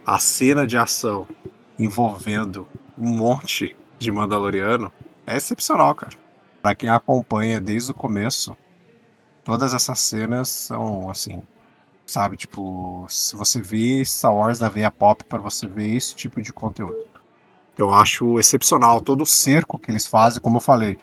a 0.06 0.18
cena 0.18 0.66
de 0.66 0.76
ação 0.76 1.26
envolvendo 1.78 2.66
um 2.98 3.08
monte 3.08 3.76
de 3.98 4.10
Mandaloriano 4.10 4.92
é 5.26 5.36
excepcional, 5.36 5.94
cara. 5.94 6.12
Pra 6.60 6.74
quem 6.74 6.88
acompanha 6.88 7.60
desde 7.60 7.92
o 7.92 7.94
começo, 7.94 8.56
todas 9.44 9.72
essas 9.74 10.00
cenas 10.00 10.48
são 10.48 11.08
assim, 11.08 11.42
sabe, 12.04 12.36
tipo, 12.36 13.06
se 13.08 13.36
você 13.36 13.60
vê 13.62 14.04
Star 14.04 14.34
Wars 14.34 14.58
na 14.58 14.68
veia 14.68 14.90
pop 14.90 15.22
para 15.24 15.38
você 15.38 15.66
ver 15.66 15.94
esse 15.94 16.14
tipo 16.16 16.42
de 16.42 16.52
conteúdo. 16.52 17.06
Eu 17.78 17.94
acho 17.94 18.40
excepcional 18.40 19.00
todo 19.00 19.22
o 19.22 19.26
cerco 19.26 19.78
que 19.78 19.90
eles 19.90 20.04
fazem, 20.04 20.42
como 20.42 20.56
eu 20.56 20.60
falei. 20.60 20.98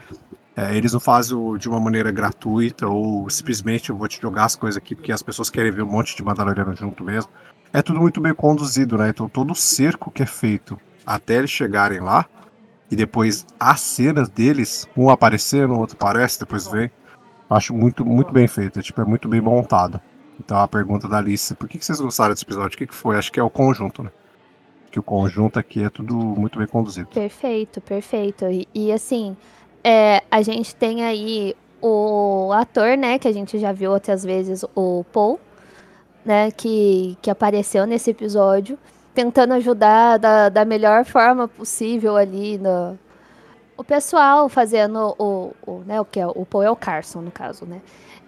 É, 0.57 0.75
eles 0.75 0.91
não 0.91 0.99
fazem 0.99 1.57
de 1.57 1.69
uma 1.69 1.79
maneira 1.79 2.11
gratuita 2.11 2.85
ou 2.87 3.29
simplesmente 3.29 3.89
eu 3.89 3.97
vou 3.97 4.07
te 4.07 4.21
jogar 4.21 4.45
as 4.45 4.55
coisas 4.55 4.77
aqui 4.77 4.93
porque 4.93 5.11
as 5.11 5.21
pessoas 5.23 5.49
querem 5.49 5.71
ver 5.71 5.83
um 5.83 5.89
monte 5.89 6.15
de 6.15 6.23
Mandaloriano 6.23 6.75
junto 6.75 7.03
mesmo. 7.03 7.31
É 7.73 7.81
tudo 7.81 7.99
muito 7.99 8.19
bem 8.21 8.33
conduzido, 8.33 8.97
né? 8.97 9.09
Então 9.09 9.27
todo 9.27 9.51
o 9.51 9.55
cerco 9.55 10.11
que 10.11 10.23
é 10.23 10.25
feito 10.25 10.77
até 11.05 11.35
eles 11.35 11.49
chegarem 11.49 11.99
lá 11.99 12.25
e 12.91 12.95
depois 12.95 13.45
as 13.59 13.81
cenas 13.81 14.29
deles, 14.29 14.87
um 14.95 15.09
aparecendo, 15.09 15.73
o 15.73 15.79
outro 15.79 15.95
aparece, 15.95 16.39
depois 16.39 16.67
vem. 16.67 16.91
Acho 17.49 17.73
muito, 17.73 18.05
muito 18.05 18.33
bem 18.33 18.47
feito, 18.47 18.79
é, 18.79 18.81
tipo, 18.81 18.99
é 19.01 19.05
muito 19.05 19.27
bem 19.29 19.39
montado. 19.39 19.99
Então 20.39 20.57
a 20.57 20.67
pergunta 20.67 21.07
da 21.07 21.17
Alice, 21.17 21.53
por 21.55 21.69
que, 21.69 21.77
que 21.77 21.85
vocês 21.85 22.01
gostaram 22.01 22.33
desse 22.33 22.43
episódio? 22.43 22.75
O 22.75 22.77
que, 22.77 22.87
que 22.87 22.95
foi? 22.95 23.17
Acho 23.17 23.31
que 23.31 23.39
é 23.39 23.43
o 23.43 23.49
conjunto, 23.49 24.03
né? 24.03 24.11
Que 24.95 24.99
o 25.01 25.03
conjunto 25.03 25.59
aqui 25.59 25.83
é 25.83 25.89
tudo 25.89 26.15
muito 26.15 26.57
bem 26.57 26.65
conduzido. 26.65 27.09
Perfeito, 27.09 27.81
perfeito. 27.81 28.45
E, 28.45 28.65
e, 28.73 28.93
assim, 28.93 29.35
é, 29.83 30.23
a 30.31 30.41
gente 30.41 30.73
tem 30.73 31.03
aí 31.03 31.53
o 31.81 32.49
ator, 32.53 32.95
né, 32.95 33.19
que 33.19 33.27
a 33.27 33.33
gente 33.33 33.59
já 33.59 33.73
viu 33.73 33.91
outras 33.91 34.23
vezes, 34.23 34.63
o 34.73 35.03
Paul, 35.11 35.37
né, 36.23 36.49
que, 36.49 37.17
que 37.21 37.29
apareceu 37.29 37.85
nesse 37.85 38.11
episódio, 38.11 38.79
tentando 39.13 39.55
ajudar 39.55 40.17
da, 40.17 40.47
da 40.47 40.63
melhor 40.63 41.03
forma 41.03 41.45
possível 41.45 42.15
ali 42.15 42.57
no, 42.57 42.97
o 43.75 43.83
pessoal 43.83 44.47
fazendo 44.47 45.13
o, 45.19 45.51
o, 45.67 45.83
né, 45.85 45.99
o 45.99 46.05
que 46.05 46.21
é 46.21 46.25
o 46.25 46.45
Paul 46.45 46.63
é 46.63 46.71
o 46.71 46.75
Carson, 46.77 47.19
no 47.19 47.31
caso, 47.31 47.65
né? 47.65 47.81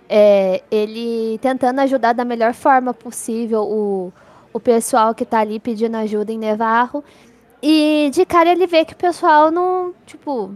É, 0.09 0.61
ele 0.69 1.39
tentando 1.41 1.79
ajudar 1.79 2.11
da 2.11 2.25
melhor 2.25 2.53
forma 2.53 2.93
possível 2.93 3.63
o, 3.63 4.11
o 4.57 4.59
pessoal 4.59 5.13
que 5.15 5.25
tá 5.25 5.39
ali 5.39 5.59
pedindo 5.59 5.95
ajuda 5.95 6.31
em 6.31 6.37
Nevarro. 6.37 7.03
E 7.61 8.09
de 8.13 8.25
cara 8.25 8.51
ele 8.51 8.67
vê 8.67 8.85
que 8.85 8.93
o 8.93 8.97
pessoal 8.97 9.49
não, 9.51 9.93
tipo, 10.05 10.53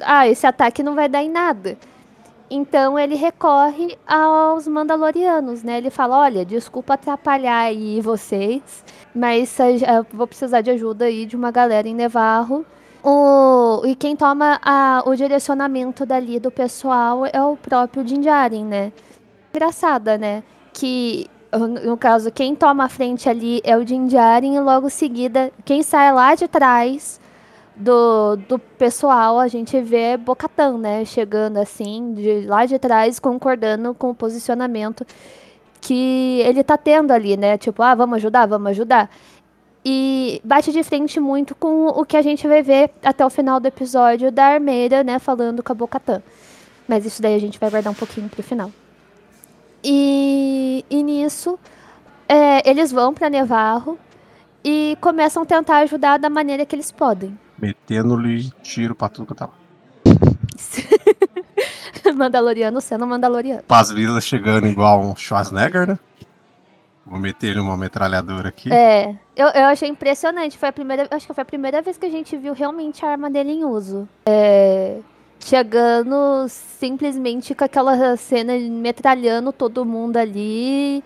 ah, 0.00 0.28
esse 0.28 0.46
ataque 0.46 0.82
não 0.82 0.94
vai 0.94 1.08
dar 1.08 1.22
em 1.22 1.30
nada. 1.30 1.78
Então 2.50 2.98
ele 2.98 3.14
recorre 3.14 3.96
aos 4.06 4.68
Mandalorianos, 4.68 5.62
né? 5.62 5.78
Ele 5.78 5.90
fala: 5.90 6.18
olha, 6.18 6.44
desculpa 6.44 6.94
atrapalhar 6.94 7.60
aí 7.60 8.00
vocês, 8.02 8.84
mas 9.14 9.56
vou 10.12 10.26
precisar 10.26 10.60
de 10.60 10.70
ajuda 10.70 11.06
aí 11.06 11.24
de 11.24 11.34
uma 11.34 11.50
galera 11.50 11.88
em 11.88 11.94
Nevarro. 11.94 12.66
O, 13.02 13.82
e 13.84 13.96
quem 13.96 14.14
toma 14.14 14.60
a, 14.62 15.02
o 15.06 15.16
direcionamento 15.16 16.06
dali 16.06 16.38
do 16.38 16.50
pessoal 16.50 17.26
é 17.26 17.42
o 17.42 17.56
próprio 17.56 18.04
Din 18.04 18.20
Djarin, 18.20 18.64
né? 18.64 18.92
Engraçada, 19.52 20.18
né? 20.18 20.42
Que 20.72 21.28
no 21.58 21.96
caso, 21.96 22.30
quem 22.30 22.54
toma 22.54 22.84
a 22.84 22.88
frente 22.88 23.28
ali 23.28 23.60
é 23.64 23.76
o 23.76 23.84
Din 23.84 24.06
Djarin 24.06 24.54
e 24.54 24.60
logo 24.60 24.86
em 24.86 24.90
seguida, 24.90 25.52
quem 25.64 25.82
sai 25.82 26.12
lá 26.12 26.34
de 26.34 26.48
trás 26.48 27.20
do, 27.76 28.36
do 28.48 28.58
pessoal, 28.58 29.38
a 29.38 29.48
gente 29.48 29.80
vê 29.80 30.16
Bocatã, 30.16 30.76
né? 30.78 31.04
Chegando 31.04 31.58
assim, 31.58 32.14
de 32.14 32.46
lá 32.46 32.64
de 32.66 32.78
trás, 32.78 33.18
concordando 33.18 33.94
com 33.94 34.10
o 34.10 34.14
posicionamento 34.14 35.06
que 35.80 36.40
ele 36.46 36.62
tá 36.62 36.78
tendo 36.78 37.10
ali, 37.10 37.36
né? 37.36 37.58
Tipo, 37.58 37.82
ah, 37.82 37.94
vamos 37.94 38.16
ajudar, 38.16 38.46
vamos 38.46 38.70
ajudar. 38.70 39.10
E 39.84 40.40
bate 40.44 40.70
de 40.72 40.82
frente 40.84 41.18
muito 41.18 41.54
com 41.56 41.88
o 41.88 42.04
que 42.04 42.16
a 42.16 42.22
gente 42.22 42.46
vai 42.46 42.62
ver 42.62 42.90
até 43.02 43.26
o 43.26 43.30
final 43.30 43.58
do 43.58 43.66
episódio 43.66 44.30
da 44.30 44.46
Armeira, 44.46 45.02
né? 45.02 45.18
Falando 45.18 45.62
com 45.62 45.72
a 45.72 45.74
Bocatã. 45.74 46.22
Mas 46.86 47.04
isso 47.04 47.20
daí 47.20 47.34
a 47.34 47.40
gente 47.40 47.58
vai 47.58 47.68
guardar 47.68 47.92
um 47.92 47.96
pouquinho 47.96 48.28
pro 48.28 48.42
final. 48.42 48.70
E, 49.82 50.84
e 50.88 51.02
nisso, 51.02 51.58
é, 52.28 52.68
eles 52.68 52.92
vão 52.92 53.12
para 53.12 53.28
Nevarro 53.28 53.98
e 54.64 54.96
começam 55.00 55.42
a 55.42 55.46
tentar 55.46 55.78
ajudar 55.78 56.18
da 56.18 56.30
maneira 56.30 56.64
que 56.64 56.74
eles 56.74 56.92
podem. 56.92 57.38
Metendo-lhe 57.58 58.50
tiro 58.62 58.94
pra 58.94 59.08
tudo 59.08 59.26
que 59.26 59.32
eu 59.32 59.36
tava. 59.36 59.52
Mandaloriano 62.14 62.80
sendo 62.80 63.06
Mandaloriano. 63.06 63.62
Paz 63.62 63.90
Vilas 63.90 64.24
chegando 64.24 64.66
igual 64.66 65.00
um 65.00 65.14
Schwarzenegger, 65.16 65.88
né? 65.88 65.98
Vou 67.04 67.18
meter 67.18 67.50
ele 67.50 67.60
uma 67.60 67.76
metralhadora 67.76 68.48
aqui. 68.48 68.72
É, 68.72 69.14
eu, 69.36 69.48
eu 69.48 69.64
achei 69.66 69.88
impressionante. 69.88 70.56
Foi 70.56 70.68
a 70.68 70.72
primeira, 70.72 71.08
acho 71.10 71.26
que 71.26 71.34
foi 71.34 71.42
a 71.42 71.44
primeira 71.44 71.82
vez 71.82 71.98
que 71.98 72.06
a 72.06 72.10
gente 72.10 72.36
viu 72.36 72.54
realmente 72.54 73.04
a 73.04 73.10
arma 73.10 73.28
dele 73.28 73.52
em 73.52 73.64
uso. 73.64 74.08
É, 74.24 74.98
chegando 75.44 76.46
simplesmente 76.48 77.54
com 77.54 77.64
aquela 77.64 78.16
cena 78.16 78.58
metralhando 78.58 79.52
todo 79.52 79.84
mundo 79.84 80.16
ali. 80.16 81.02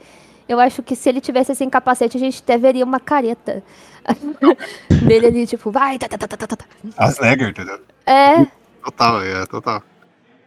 Eu 0.48 0.60
acho 0.60 0.82
que 0.82 0.94
se 0.94 1.08
ele 1.08 1.20
tivesse 1.20 1.54
sem 1.54 1.68
capacete, 1.68 2.16
a 2.16 2.20
gente 2.20 2.40
até 2.42 2.56
veria 2.56 2.84
uma 2.84 3.00
careta 3.00 3.62
dele 5.06 5.26
ali, 5.26 5.46
tipo, 5.46 5.70
vai, 5.70 5.98
tá, 5.98 6.08
tá, 6.08 6.16
tá, 6.18 6.36
tá, 6.36 6.56
tá. 6.56 6.64
Schwarzenegger, 6.94 7.48
entendeu? 7.48 7.80
É, 8.06 8.46
Total, 8.86 9.20
é, 9.20 9.44
total. 9.46 9.82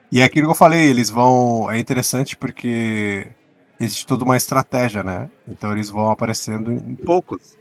E 0.10 0.22
é 0.22 0.24
aquilo 0.24 0.48
que 0.48 0.52
eu 0.52 0.56
falei, 0.56 0.90
eles 0.90 1.10
vão. 1.10 1.70
É 1.70 1.78
interessante 1.78 2.38
porque 2.38 3.28
existe 3.78 4.08
toda 4.08 4.24
uma 4.24 4.38
estratégia, 4.38 5.04
né? 5.04 5.30
Então 5.46 5.74
eles 5.74 5.90
vão 5.90 6.10
aparecendo 6.10 6.72
em 6.72 6.96
poucos. 6.96 7.58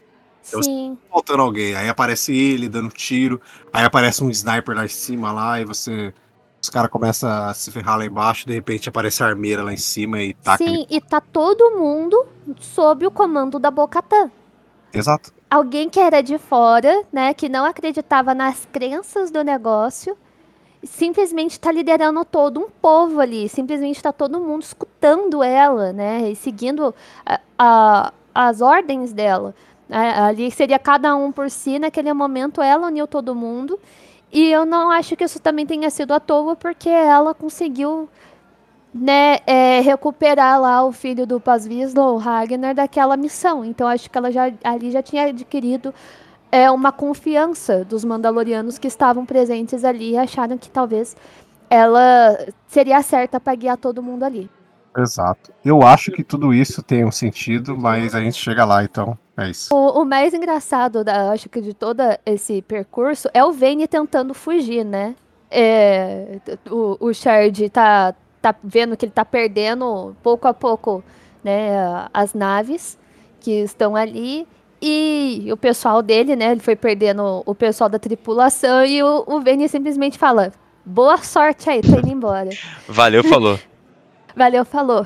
Eu- 0.52 0.62
sim. 0.62 0.96
Faltando 1.10 1.42
alguém. 1.42 1.74
Aí 1.74 1.88
aparece 1.88 2.34
ele 2.34 2.68
dando 2.68 2.88
tiro. 2.90 3.40
Aí 3.72 3.84
aparece 3.84 4.22
um 4.24 4.30
sniper 4.30 4.74
lá 4.76 4.84
em 4.84 4.88
cima 4.88 5.32
lá 5.32 5.60
e 5.60 5.64
você. 5.64 6.12
Os 6.60 6.68
caras 6.70 6.90
começam 6.90 7.30
a 7.30 7.54
se 7.54 7.70
ferrar 7.70 7.98
lá 7.98 8.04
embaixo, 8.04 8.44
de 8.46 8.52
repente 8.52 8.88
aparece 8.88 9.22
a 9.22 9.26
armeira 9.26 9.62
lá 9.62 9.72
em 9.72 9.76
cima 9.76 10.20
e 10.20 10.34
taca 10.34 10.64
Sim, 10.64 10.74
ele. 10.74 10.86
e 10.90 11.00
tá 11.00 11.20
todo 11.20 11.78
mundo 11.78 12.26
sob 12.60 13.06
o 13.06 13.10
comando 13.12 13.60
da 13.60 13.70
Bocatã. 13.70 14.28
Exato. 14.92 15.32
Alguém 15.48 15.88
que 15.88 16.00
era 16.00 16.20
de 16.20 16.36
fora, 16.36 17.04
né, 17.12 17.32
que 17.32 17.48
não 17.48 17.64
acreditava 17.64 18.34
nas 18.34 18.66
crenças 18.72 19.30
do 19.30 19.44
negócio, 19.44 20.16
simplesmente 20.82 21.58
tá 21.58 21.70
liderando 21.72 22.24
todo 22.24 22.60
um 22.60 22.68
povo 22.68 23.20
ali, 23.20 23.48
simplesmente 23.48 24.02
tá 24.02 24.12
todo 24.12 24.40
mundo 24.40 24.62
escutando 24.62 25.42
ela, 25.42 25.92
né, 25.92 26.30
e 26.30 26.36
seguindo 26.36 26.94
a- 27.24 27.40
a- 27.58 28.12
as 28.34 28.60
ordens 28.60 29.12
dela. 29.12 29.54
Né, 29.88 30.18
ali 30.18 30.50
seria 30.50 30.78
cada 30.78 31.14
um 31.16 31.32
por 31.32 31.50
si, 31.50 31.78
naquele 31.78 32.12
momento 32.12 32.60
ela 32.60 32.86
uniu 32.86 33.06
todo 33.06 33.34
mundo, 33.34 33.78
e 34.32 34.50
eu 34.50 34.66
não 34.66 34.90
acho 34.90 35.16
que 35.16 35.24
isso 35.24 35.40
também 35.40 35.64
tenha 35.64 35.88
sido 35.90 36.12
à 36.12 36.20
toa, 36.20 36.54
porque 36.54 36.88
ela 36.88 37.34
conseguiu 37.34 38.08
né, 38.92 39.38
é, 39.46 39.80
recuperar 39.80 40.60
lá 40.60 40.84
o 40.84 40.92
filho 40.92 41.26
do 41.26 41.40
Paz 41.40 41.66
Vizsla, 41.66 42.10
o 42.12 42.16
Ragnar, 42.16 42.74
daquela 42.74 43.16
missão. 43.16 43.64
Então 43.64 43.86
acho 43.86 44.10
que 44.10 44.18
ela 44.18 44.30
já 44.30 44.52
ali 44.62 44.90
já 44.90 45.02
tinha 45.02 45.24
adquirido 45.24 45.94
é, 46.50 46.70
uma 46.70 46.92
confiança 46.92 47.84
dos 47.84 48.04
Mandalorianos 48.04 48.78
que 48.78 48.88
estavam 48.88 49.24
presentes 49.24 49.84
ali 49.84 50.12
e 50.12 50.18
acharam 50.18 50.58
que 50.58 50.70
talvez 50.70 51.16
ela 51.70 52.38
seria 52.66 53.02
certa 53.02 53.38
para 53.38 53.54
guiar 53.54 53.76
todo 53.76 54.02
mundo 54.02 54.24
ali. 54.24 54.50
Exato. 54.96 55.52
Eu 55.64 55.82
acho 55.82 56.10
que 56.10 56.24
tudo 56.24 56.52
isso 56.52 56.82
tem 56.82 57.04
um 57.04 57.12
sentido, 57.12 57.76
mas 57.76 58.14
a 58.14 58.20
gente 58.20 58.36
chega 58.36 58.64
lá, 58.64 58.82
então 58.82 59.16
é 59.38 59.50
isso. 59.50 59.72
O, 59.72 60.02
o 60.02 60.04
mais 60.04 60.34
engraçado, 60.34 61.04
da, 61.04 61.30
acho 61.30 61.48
que 61.48 61.60
de 61.60 61.72
todo 61.72 62.02
esse 62.26 62.60
percurso, 62.62 63.28
é 63.32 63.44
o 63.44 63.52
Vayne 63.52 63.86
tentando 63.86 64.34
fugir, 64.34 64.84
né? 64.84 65.14
É, 65.48 66.40
o, 66.68 66.96
o 66.98 67.14
Shard 67.14 67.70
tá, 67.70 68.14
tá 68.42 68.54
vendo 68.62 68.96
que 68.96 69.04
ele 69.04 69.12
tá 69.12 69.24
perdendo 69.24 70.14
pouco 70.22 70.48
a 70.48 70.52
pouco 70.52 71.04
né, 71.42 71.70
as 72.12 72.34
naves 72.34 72.98
que 73.40 73.52
estão 73.52 73.94
ali. 73.94 74.46
E 74.82 75.48
o 75.52 75.56
pessoal 75.56 76.02
dele, 76.02 76.36
né? 76.36 76.52
Ele 76.52 76.60
foi 76.60 76.76
perdendo 76.76 77.42
o 77.46 77.54
pessoal 77.54 77.88
da 77.88 77.98
tripulação 77.98 78.84
e 78.84 79.02
o, 79.02 79.24
o 79.26 79.40
Vayne 79.40 79.68
simplesmente 79.68 80.18
fala: 80.18 80.52
Boa 80.84 81.18
sorte 81.18 81.68
aí, 81.68 81.80
tô 81.80 81.98
indo 81.98 82.08
embora. 82.08 82.50
Valeu, 82.86 83.24
falou. 83.24 83.58
Valeu, 84.36 84.64
falou. 84.64 85.04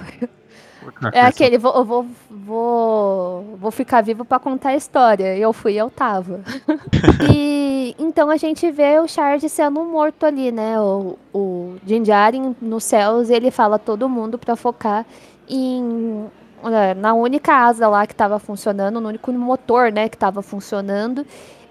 É 1.12 1.20
aquele, 1.20 1.58
vou, 1.58 1.84
vou, 1.84 2.06
vou, 2.30 3.56
vou 3.58 3.70
ficar 3.70 4.02
vivo 4.02 4.24
pra 4.24 4.38
contar 4.38 4.70
a 4.70 4.76
história. 4.76 5.36
Eu 5.36 5.52
fui, 5.52 5.74
eu 5.74 5.90
tava. 5.90 6.40
e 7.32 7.94
então 7.98 8.30
a 8.30 8.36
gente 8.36 8.70
vê 8.70 8.98
o 8.98 9.08
Charge 9.08 9.48
sendo 9.48 9.82
morto 9.84 10.24
ali, 10.24 10.50
né? 10.52 10.80
O, 10.80 11.18
o 11.32 11.76
Din 11.82 12.02
Djarin 12.02 12.56
nos 12.60 12.84
céus, 12.84 13.30
ele 13.30 13.50
fala 13.50 13.78
todo 13.78 14.08
mundo 14.08 14.38
pra 14.38 14.56
focar 14.56 15.04
em 15.48 16.26
é, 16.64 16.94
na 16.94 17.12
única 17.12 17.52
asa 17.54 17.88
lá 17.88 18.06
que 18.06 18.14
tava 18.14 18.38
funcionando, 18.38 19.00
no 19.00 19.08
único 19.08 19.32
motor, 19.32 19.90
né, 19.90 20.08
que 20.08 20.16
tava 20.16 20.42
funcionando. 20.42 21.26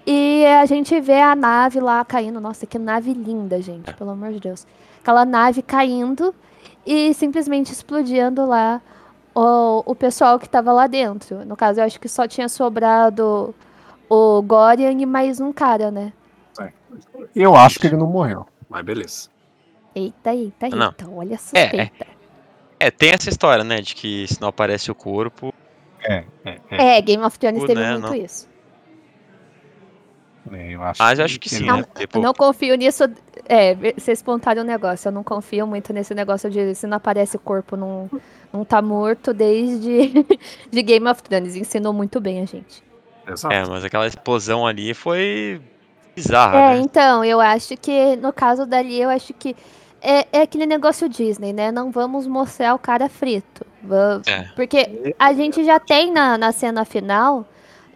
E 0.06 0.44
a 0.44 0.66
gente 0.66 0.98
vê 1.00 1.20
a 1.20 1.34
nave 1.34 1.80
lá 1.80 2.04
caindo. 2.04 2.40
Nossa, 2.40 2.66
que 2.66 2.78
nave 2.78 3.14
linda, 3.14 3.62
gente, 3.62 3.94
pelo 3.94 4.10
amor 4.10 4.32
de 4.32 4.40
Deus. 4.40 4.66
Aquela 5.00 5.24
nave 5.24 5.62
caindo 5.62 6.34
e 6.84 7.14
simplesmente 7.14 7.72
explodindo 7.72 8.44
lá 8.44 8.82
o, 9.34 9.82
o 9.86 9.94
pessoal 9.94 10.38
que 10.38 10.46
estava 10.46 10.72
lá 10.72 10.86
dentro. 10.86 11.44
No 11.44 11.56
caso, 11.56 11.80
eu 11.80 11.84
acho 11.84 11.98
que 12.00 12.08
só 12.08 12.26
tinha 12.26 12.48
sobrado 12.48 13.54
o 14.08 14.42
Gorian 14.42 14.92
e 14.92 15.06
mais 15.06 15.40
um 15.40 15.52
cara, 15.52 15.90
né? 15.90 16.12
Eu 17.34 17.56
acho 17.56 17.78
que 17.78 17.86
ele 17.86 17.96
não 17.96 18.06
morreu, 18.06 18.46
mas 18.68 18.84
beleza. 18.84 19.30
Eita, 19.94 20.34
eita, 20.34 20.66
eita. 20.66 20.76
Não. 20.76 20.94
Olha 21.16 21.36
a 21.36 21.38
suspeita. 21.38 22.06
É, 22.78 22.90
tem 22.90 23.10
essa 23.12 23.30
história, 23.30 23.62
né? 23.64 23.80
De 23.80 23.94
que 23.94 24.26
se 24.26 24.40
não 24.40 24.48
aparece 24.48 24.90
o 24.90 24.94
corpo. 24.94 25.54
É, 26.02 26.24
é, 26.44 26.60
é. 26.70 26.98
É, 26.98 27.00
Game 27.00 27.22
of 27.24 27.38
Thrones 27.38 27.60
Né, 27.62 27.66
teve 27.68 27.90
muito 27.92 28.08
não. 28.08 28.14
isso. 28.14 28.48
Eu 30.50 30.82
acho 30.82 31.02
Mas 31.02 31.18
eu 31.18 31.24
acho 31.24 31.38
que 31.40 31.48
sim, 31.48 31.56
ele- 31.58 31.66
Não, 31.66 31.76
né? 31.78 31.84
Tipo, 31.96 32.18
Eu 32.18 32.22
não 32.22 32.34
confio 32.34 32.74
nisso. 32.74 33.04
É, 33.48 33.74
vocês 33.96 34.22
pontaram 34.22 34.62
o 34.62 34.64
negócio. 34.64 35.08
Eu 35.08 35.12
não 35.12 35.22
confio 35.22 35.66
muito 35.66 35.92
nesse 35.92 36.14
negócio 36.14 36.50
de 36.50 36.74
se 36.74 36.86
não 36.86 36.96
aparece 36.96 37.36
o 37.36 37.40
corpo, 37.40 37.76
não, 37.76 38.10
não 38.52 38.64
tá 38.64 38.82
morto 38.82 39.32
desde 39.32 40.10
de 40.70 40.82
Game 40.82 41.06
of 41.08 41.22
Thrones. 41.22 41.54
Ensinou 41.56 41.92
muito 41.92 42.20
bem 42.20 42.42
a 42.42 42.44
gente. 42.44 42.82
Exato. 43.26 43.54
é, 43.54 43.64
mas 43.66 43.84
aquela 43.84 44.06
explosão 44.06 44.66
ali 44.66 44.92
foi 44.94 45.60
bizarra, 46.16 46.58
É, 46.58 46.74
né? 46.74 46.80
então, 46.80 47.24
eu 47.24 47.40
acho 47.40 47.76
que 47.76 48.16
no 48.16 48.32
caso 48.32 48.66
dali, 48.66 49.00
eu 49.00 49.08
acho 49.08 49.32
que 49.32 49.54
é, 50.00 50.26
é 50.32 50.42
aquele 50.42 50.66
negócio 50.66 51.08
Disney, 51.08 51.52
né? 51.52 51.70
Não 51.70 51.92
vamos 51.92 52.26
mostrar 52.26 52.74
o 52.74 52.78
cara 52.80 53.08
frito. 53.08 53.64
Va- 53.80 54.20
É. 54.26 54.48
Porque 54.56 55.14
a 55.16 55.32
gente 55.32 55.62
já 55.64 55.78
tem 55.78 56.10
na, 56.12 56.36
na 56.36 56.50
cena 56.50 56.84
final 56.84 57.46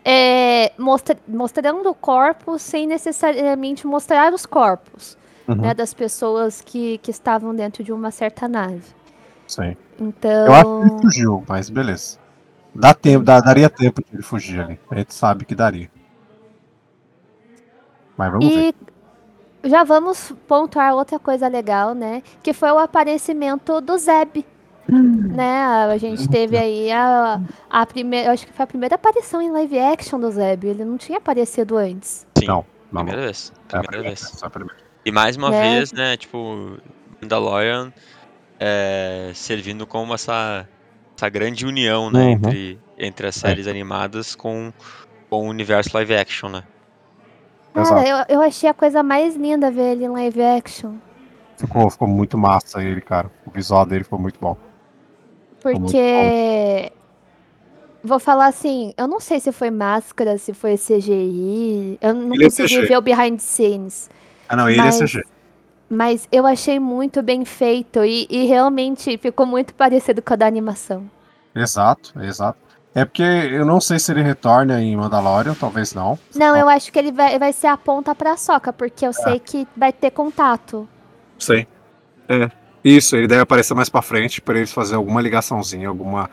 é, 0.07 0.73
mostra- 0.79 1.19
mostrando 1.29 1.91
o 1.91 1.95
corpo 1.95 2.59
sem 2.61 2.87
necessariamente 2.87 3.87
mostrar 3.89 4.33
os 4.33 4.47
corpos 4.47 5.19
Uhum, 5.49 5.57
né, 5.63 5.75
das 5.75 5.95
pessoas 5.95 6.61
que, 6.61 6.99
que 6.99 7.11
estavam 7.11 7.55
dentro 7.55 7.85
de 7.85 7.93
uma 7.93 8.11
certa 8.13 8.49
nave. 8.49 8.83
sim. 9.47 9.77
Então. 9.99 10.47
Eu 10.47 10.55
acho 10.55 10.65
que 10.65 10.83
ele 10.83 10.93
fugiu, 11.03 11.45
mas 11.49 11.71
beleza. 11.71 12.19
Dá 12.75 12.95
tempo, 12.95 13.25
dá- 13.25 13.41
daria 13.41 13.71
tempo 13.71 14.03
de 14.03 14.09
ele 14.15 14.23
fugir 14.23 14.61
ali. 14.61 14.81
A 14.91 14.97
gente 14.97 15.15
sabe 15.15 15.45
que 15.47 15.55
daria. 15.55 15.91
Mas 18.17 18.33
vamos 18.33 18.53
ver. 18.55 18.67
E 19.65 19.69
já 19.69 19.85
vamos 19.85 20.33
pontuar 20.47 20.95
outra 20.95 21.19
coisa 21.19 21.49
legal, 21.49 21.95
né? 21.95 22.23
Que 22.43 22.53
foi 22.53 22.71
o 22.71 22.79
aparecimento 22.79 23.81
do 23.81 23.99
Zeb. 23.99 24.45
Né? 24.89 25.65
A 25.65 25.97
gente 25.99 26.29
teve 26.29 26.57
aí 26.57 26.91
a, 26.93 27.41
a 27.69 27.85
primeira. 27.87 28.33
Acho 28.33 28.47
que 28.47 28.53
foi 28.53 28.65
a 28.65 28.67
primeira 28.67 28.95
aparição 28.95 29.43
em 29.43 29.51
live 29.51 29.79
action 29.79 30.19
do 30.21 30.31
Zeb. 30.31 30.65
Ele 30.65 30.85
não 30.85 30.97
tinha 30.97 31.19
aparecido 31.19 31.77
antes. 31.77 32.27
Sim, 32.39 32.47
Não, 32.47 32.65
não. 32.93 33.05
primeira 33.05 33.23
vez. 33.27 33.53
É 33.55 33.57
a 33.59 33.67
Primeira 33.67 33.89
primeira, 33.89 34.09
vez. 34.09 34.21
só 34.21 34.47
a 34.47 34.51
primeira. 34.51 34.77
E 35.05 35.11
mais 35.13 35.37
uma 35.37 35.51
Né? 35.51 35.61
vez, 35.61 35.93
né, 35.93 36.17
tipo, 36.17 36.79
Mandalorian 37.23 37.93
é, 38.59 39.31
servindo 39.35 39.87
como 39.87 40.15
essa, 40.15 40.69
essa 41.17 41.29
grande 41.29 41.65
união, 41.67 42.11
né, 42.11 42.23
Uhum. 42.25 42.31
entre, 42.33 42.79
entre 42.99 43.27
as 43.29 43.35
séries 43.37 43.67
animadas 43.69 44.35
com, 44.35 44.73
com 45.31 45.47
o 45.47 45.49
universo 45.51 45.91
live 45.95 46.15
action, 46.17 46.49
né? 46.49 46.65
Cara, 47.75 48.09
eu, 48.09 48.37
eu 48.37 48.41
achei 48.41 48.69
a 48.71 48.75
coisa 48.75 49.03
mais 49.03 49.37
linda 49.37 49.71
ver 49.71 49.93
ele 49.93 50.05
em 50.05 50.09
live 50.09 50.43
action. 50.43 50.95
Ficou, 51.59 51.91
ficou 51.91 52.09
muito 52.09 52.37
massa 52.39 52.83
ele, 52.83 53.01
cara. 53.01 53.31
O 53.47 53.51
visual 53.51 53.85
dele 53.85 54.05
ficou 54.05 54.19
muito 54.19 54.39
bom. 54.41 54.57
Porque 55.75 56.93
vou 58.03 58.19
falar 58.19 58.47
assim, 58.47 58.93
eu 58.97 59.07
não 59.09 59.19
sei 59.21 59.41
se 59.41 59.51
foi 59.53 59.71
máscara, 59.71 60.39
se 60.39 60.53
foi 60.55 60.77
CGI, 60.77 61.99
eu 62.01 62.15
não 62.15 62.35
Ele 62.35 62.45
é 62.45 62.47
consegui 62.47 62.69
CG. 62.77 62.87
ver 62.87 62.97
o 62.97 63.01
behind 63.03 63.33
the 63.39 63.43
scenes. 63.45 64.11
Ah, 64.49 64.57
não, 64.57 64.69
ele 64.69 64.79
Mas- 64.79 65.01
é 65.01 65.05
CG. 65.07 65.23
Mas 65.89 66.27
eu 66.33 66.45
achei 66.45 66.81
muito 66.81 67.23
bem 67.23 67.45
feito 67.45 68.05
e, 68.05 68.27
e 68.29 68.45
realmente 68.47 69.17
ficou 69.19 69.47
muito 69.47 69.73
parecido 69.73 70.21
com 70.21 70.33
a 70.33 70.37
da 70.37 70.45
animação. 70.47 71.09
Exato, 71.55 72.13
exato. 72.21 72.59
É 72.93 73.05
porque 73.05 73.23
eu 73.23 73.65
não 73.65 73.81
sei 73.81 73.99
se 74.01 74.11
ele 74.11 74.23
retorna 74.23 74.81
em 74.83 74.97
Mandalorian, 74.97 75.55
talvez 75.55 75.95
não. 75.95 76.19
Não, 76.35 76.57
eu 76.57 76.69
acho 76.69 76.91
que 76.91 76.99
ele 76.99 77.13
vai, 77.13 77.39
vai 77.39 77.53
ser 77.53 77.69
a 77.69 77.77
ponta 77.77 78.15
pra 78.17 78.37
soca, 78.37 78.73
porque 78.73 79.07
eu 79.07 79.13
sei 79.13 79.39
que 79.39 79.69
vai 79.77 79.93
ter 79.93 80.11
contato. 80.11 80.89
Sei. 81.39 81.69
É. 82.29 82.51
Isso, 82.85 83.17
ele 83.17 83.27
deve 83.27 83.41
aparecer 83.43 83.75
mais 83.75 83.89
pra 83.89 84.03
frente 84.03 84.41
pra 84.41 84.57
eles 84.57 84.73
fazer 84.73 84.95
alguma 84.95 85.21
ligaçãozinha, 85.21 85.89
alguma, 85.89 86.31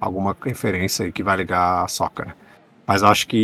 alguma 0.00 0.36
referência 0.44 1.04
aí 1.04 1.12
que 1.12 1.22
vai 1.22 1.36
ligar 1.36 1.84
a 1.84 1.88
Soca, 1.88 2.24
né? 2.24 2.34
Mas 2.84 3.02
acho 3.04 3.28
que 3.28 3.36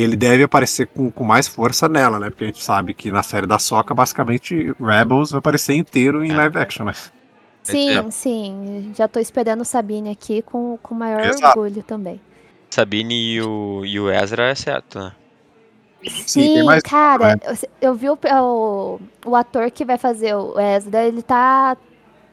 ele 0.00 0.16
deve 0.16 0.42
aparecer 0.42 0.88
com, 0.88 1.10
com 1.10 1.22
mais 1.24 1.46
força 1.46 1.88
nela, 1.88 2.18
né? 2.18 2.28
Porque 2.28 2.44
a 2.44 2.46
gente 2.48 2.62
sabe 2.62 2.92
que 2.92 3.10
na 3.12 3.22
série 3.22 3.46
da 3.46 3.58
Soca, 3.58 3.94
basicamente, 3.94 4.74
Rebels 4.80 5.30
vai 5.30 5.38
aparecer 5.38 5.74
inteiro 5.74 6.24
em 6.24 6.32
É. 6.32 6.36
live 6.36 6.58
action, 6.58 6.84
né? 6.84 6.92
Sim, 7.62 7.90
É. 7.96 8.10
sim. 8.10 8.92
Já 8.96 9.06
tô 9.06 9.20
esperando 9.20 9.60
o 9.60 9.64
Sabine 9.64 10.10
aqui 10.10 10.42
com, 10.42 10.76
com 10.82 10.94
maior 10.94 11.20
Exato. 11.24 11.60
orgulho 11.60 11.82
também. 11.84 12.20
Sabine 12.68 13.14
e 13.34 13.40
o, 13.42 13.82
e 13.84 14.00
o 14.00 14.10
Ezra 14.10 14.48
é 14.50 14.54
certo, 14.56 14.98
né? 14.98 15.12
Sim, 16.26 16.54
tem 16.54 16.64
mais- 16.64 16.82
cara, 16.82 17.38
eu, 17.44 17.54
eu 17.90 17.94
vi 17.94 18.08
o, 18.08 18.18
o, 18.42 19.00
o 19.26 19.36
ator 19.36 19.70
que 19.70 19.84
vai 19.84 19.98
fazer 19.98 20.34
o 20.34 20.58
Ezra, 20.58 21.04
ele 21.04 21.20
tá, 21.22 21.76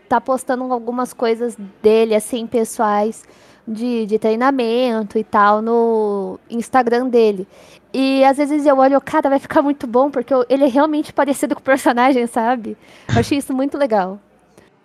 tá 0.07 0.21
postando 0.21 0.71
algumas 0.71 1.13
coisas 1.13 1.57
dele, 1.81 2.15
assim, 2.15 2.47
pessoais, 2.47 3.23
de, 3.67 4.05
de 4.05 4.17
treinamento 4.17 5.17
e 5.17 5.23
tal, 5.23 5.61
no 5.61 6.39
Instagram 6.49 7.07
dele. 7.09 7.47
E 7.93 8.23
às 8.23 8.37
vezes 8.37 8.65
eu 8.65 8.77
olho, 8.77 8.99
cara, 9.01 9.29
vai 9.29 9.39
ficar 9.39 9.61
muito 9.61 9.87
bom, 9.87 10.09
porque 10.11 10.33
ele 10.49 10.63
é 10.65 10.67
realmente 10.67 11.11
parecido 11.13 11.55
com 11.55 11.61
o 11.61 11.63
personagem, 11.63 12.25
sabe? 12.27 12.77
Eu 13.13 13.19
achei 13.19 13.37
isso 13.37 13.53
muito 13.53 13.77
legal. 13.77 14.19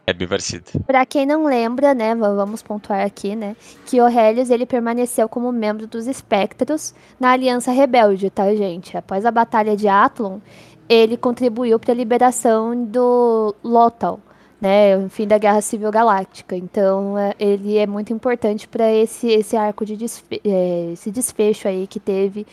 É 0.04 0.12
bem 0.12 0.26
parecido. 0.26 0.64
Pra 0.84 1.06
quem 1.06 1.24
não 1.24 1.44
lembra, 1.44 1.94
né, 1.94 2.12
va- 2.14 2.34
vamos 2.34 2.60
pontuar 2.60 3.04
aqui, 3.06 3.36
né, 3.36 3.54
que 3.86 4.00
Aurelius 4.00 4.50
ele 4.50 4.66
permaneceu 4.66 5.28
como 5.28 5.52
membro 5.52 5.86
dos 5.86 6.08
Espectros 6.08 6.92
na 7.20 7.30
Aliança 7.30 7.70
Rebelde, 7.70 8.28
tá, 8.28 8.52
gente? 8.54 8.96
Após 8.96 9.24
a 9.24 9.30
Batalha 9.30 9.76
de 9.76 9.86
Athlon, 9.86 10.40
ele 10.88 11.16
contribuiu 11.16 11.78
para 11.78 11.92
a 11.92 11.96
liberação 11.96 12.84
do 12.84 13.54
Lothal, 13.62 14.18
né, 14.62 14.96
o 14.98 15.10
fim 15.10 15.28
da 15.28 15.38
Guerra 15.38 15.62
Civil 15.62 15.90
Galáctica. 15.92 16.56
Então, 16.56 17.18
é, 17.18 17.34
ele 17.40 17.78
é 17.78 17.86
muito 17.88 18.12
importante 18.14 18.68
para 18.68 18.92
esse 18.92 19.28
esse 19.28 19.56
arco 19.58 19.84
de 19.86 19.96
desfe 19.96 20.40
é, 20.44 20.92
esse 20.94 21.10
desfecho 21.12 21.68
aí 21.68 21.86
que 21.88 22.00
teve, 22.00 22.46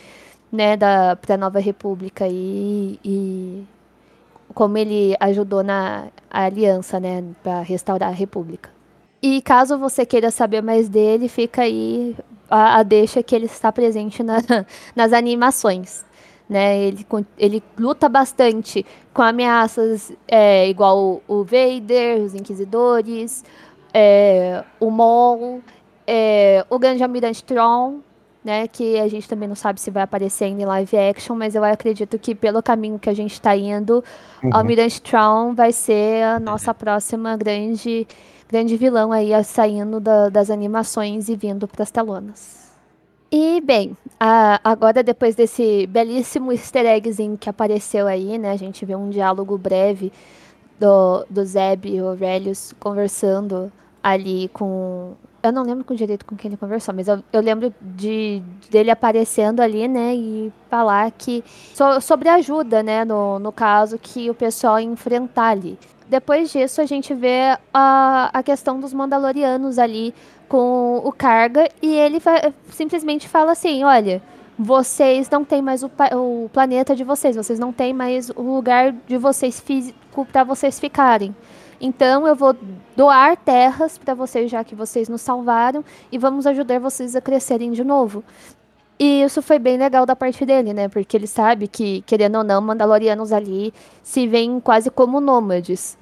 né, 0.52 0.76
da 0.76 1.16
pra 1.16 1.36
Nova 1.38 1.60
República 1.60 2.24
aí 2.26 2.98
e 3.04 3.64
como 4.54 4.76
ele 4.78 5.16
ajudou 5.20 5.62
na 5.62 6.08
aliança, 6.30 6.98
né, 7.00 7.24
para 7.42 7.62
restaurar 7.62 8.10
a 8.10 8.12
República. 8.12 8.70
E 9.22 9.42
caso 9.42 9.78
você 9.78 10.06
queira 10.06 10.30
saber 10.30 10.62
mais 10.62 10.88
dele, 10.88 11.28
fica 11.28 11.62
aí 11.62 12.16
a, 12.50 12.78
a 12.78 12.82
deixa 12.82 13.22
que 13.22 13.34
ele 13.34 13.46
está 13.46 13.70
presente 13.70 14.22
na- 14.22 14.42
nas 14.96 15.12
animações. 15.12 16.04
Né? 16.50 16.76
Ele, 16.80 17.06
ele 17.38 17.62
luta 17.78 18.08
bastante 18.08 18.84
com 19.14 19.22
ameaças 19.22 20.12
é, 20.26 20.68
igual 20.68 20.98
o, 20.98 21.22
o 21.28 21.44
Vader, 21.44 22.20
os 22.22 22.34
Inquisidores, 22.34 23.44
é, 23.94 24.64
o 24.80 24.90
Maul, 24.90 25.62
é, 26.04 26.66
o 26.68 26.76
Grande 26.76 27.04
Almirante 27.04 27.44
Tron, 27.44 28.00
né? 28.44 28.66
Que 28.66 28.98
a 28.98 29.06
gente 29.06 29.28
também 29.28 29.48
não 29.48 29.54
sabe 29.54 29.80
se 29.80 29.92
vai 29.92 30.02
aparecer 30.02 30.46
ainda 30.46 30.62
em 30.62 30.66
live 30.66 30.96
action, 30.98 31.36
mas 31.36 31.54
eu 31.54 31.62
acredito 31.62 32.18
que 32.18 32.34
pelo 32.34 32.60
caminho 32.60 32.98
que 32.98 33.08
a 33.08 33.14
gente 33.14 33.34
está 33.34 33.56
indo, 33.56 34.02
Uhum. 34.42 34.50
Almirante 34.52 35.00
Tron 35.02 35.54
vai 35.54 35.70
ser 35.70 36.24
a 36.24 36.40
nossa 36.40 36.74
próxima 36.74 37.36
grande, 37.36 38.08
grande 38.48 38.76
vilão 38.76 39.12
aí 39.12 39.30
saindo 39.44 40.00
da- 40.00 40.28
das 40.30 40.50
animações 40.50 41.28
e 41.28 41.36
vindo 41.36 41.68
para 41.68 41.84
as 41.84 41.92
telonas. 41.92 42.59
E 43.32 43.60
bem, 43.60 43.96
agora 44.18 45.02
depois 45.02 45.36
desse 45.36 45.86
belíssimo 45.86 46.50
easter 46.52 46.84
eggzinho 46.86 47.38
que 47.38 47.48
apareceu 47.48 48.06
aí, 48.08 48.36
né? 48.38 48.50
A 48.50 48.56
gente 48.56 48.84
vê 48.84 48.96
um 48.96 49.08
diálogo 49.08 49.56
breve 49.56 50.12
do, 50.80 51.24
do 51.30 51.44
Zeb 51.44 51.86
e 51.86 52.00
o 52.02 52.08
Aurelius 52.08 52.74
conversando 52.80 53.70
ali 54.02 54.48
com. 54.48 55.14
Eu 55.42 55.52
não 55.52 55.62
lembro 55.62 55.84
com 55.84 55.94
direito 55.94 56.24
com 56.26 56.36
quem 56.36 56.50
ele 56.50 56.56
conversou, 56.56 56.94
mas 56.94 57.08
eu, 57.08 57.22
eu 57.32 57.40
lembro 57.40 57.72
de 57.80 58.42
dele 58.70 58.90
aparecendo 58.90 59.60
ali, 59.60 59.86
né? 59.88 60.14
E 60.14 60.52
falar 60.68 61.10
que. 61.12 61.44
so- 61.74 62.00
sobre 62.00 62.28
ajuda, 62.28 62.82
né? 62.82 63.04
No, 63.04 63.38
no 63.38 63.52
caso 63.52 63.98
que 63.98 64.28
o 64.28 64.34
pessoal 64.34 64.80
enfrentar 64.80 65.48
ali. 65.50 65.78
Depois 66.08 66.50
disso, 66.52 66.80
a 66.80 66.86
gente 66.86 67.14
vê 67.14 67.56
a, 67.72 68.30
a 68.34 68.42
questão 68.42 68.80
dos 68.80 68.92
Mandalorianos 68.92 69.78
ali 69.78 70.12
com 70.50 70.98
o 70.98 71.12
Carga 71.12 71.68
e 71.80 71.94
ele 71.94 72.18
simplesmente 72.70 73.28
fala 73.28 73.52
assim: 73.52 73.84
olha, 73.84 74.20
vocês 74.58 75.30
não 75.30 75.44
têm 75.44 75.62
mais 75.62 75.82
o, 75.82 75.90
o 76.16 76.50
planeta 76.52 76.94
de 76.94 77.04
vocês, 77.04 77.36
vocês 77.36 77.58
não 77.58 77.72
têm 77.72 77.94
mais 77.94 78.30
o 78.30 78.42
lugar 78.42 78.92
de 79.06 79.16
vocês 79.16 79.60
físico 79.60 80.26
para 80.26 80.44
vocês 80.44 80.80
ficarem. 80.80 81.34
Então 81.80 82.26
eu 82.26 82.34
vou 82.34 82.54
doar 82.96 83.36
terras 83.36 83.96
para 83.96 84.12
vocês, 84.12 84.50
já 84.50 84.64
que 84.64 84.74
vocês 84.74 85.08
nos 85.08 85.22
salvaram, 85.22 85.84
e 86.12 86.18
vamos 86.18 86.46
ajudar 86.46 86.80
vocês 86.80 87.14
a 87.14 87.20
crescerem 87.20 87.70
de 87.70 87.84
novo. 87.84 88.22
E 88.98 89.22
isso 89.22 89.40
foi 89.40 89.58
bem 89.58 89.78
legal 89.78 90.04
da 90.04 90.14
parte 90.16 90.44
dele, 90.44 90.74
né? 90.74 90.88
Porque 90.88 91.16
ele 91.16 91.26
sabe 91.26 91.68
que, 91.68 92.02
querendo 92.02 92.36
ou 92.38 92.44
não, 92.44 92.60
Mandalorianos 92.60 93.32
ali 93.32 93.72
se 94.02 94.26
veem 94.26 94.60
quase 94.60 94.90
como 94.90 95.20
nômades. 95.20 95.96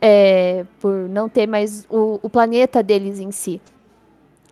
é, 0.00 0.64
por 0.80 1.08
não 1.08 1.28
ter 1.28 1.46
mais 1.46 1.86
o, 1.90 2.20
o 2.22 2.28
planeta 2.30 2.82
deles 2.82 3.18
em 3.18 3.30
si. 3.32 3.60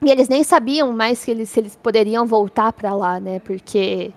E 0.03 0.11
eles 0.11 0.29
nem 0.29 0.45
sabiam 0.45 0.93
mais 0.93 1.25
que 1.25 1.31
eles, 1.31 1.49
se 1.51 1.61
eles 1.61 1.77
poderiam 1.77 2.27
voltar 2.27 2.73
para 2.73 2.95
lá, 2.95 3.19
né? 3.21 3.39
Porque 3.41 4.13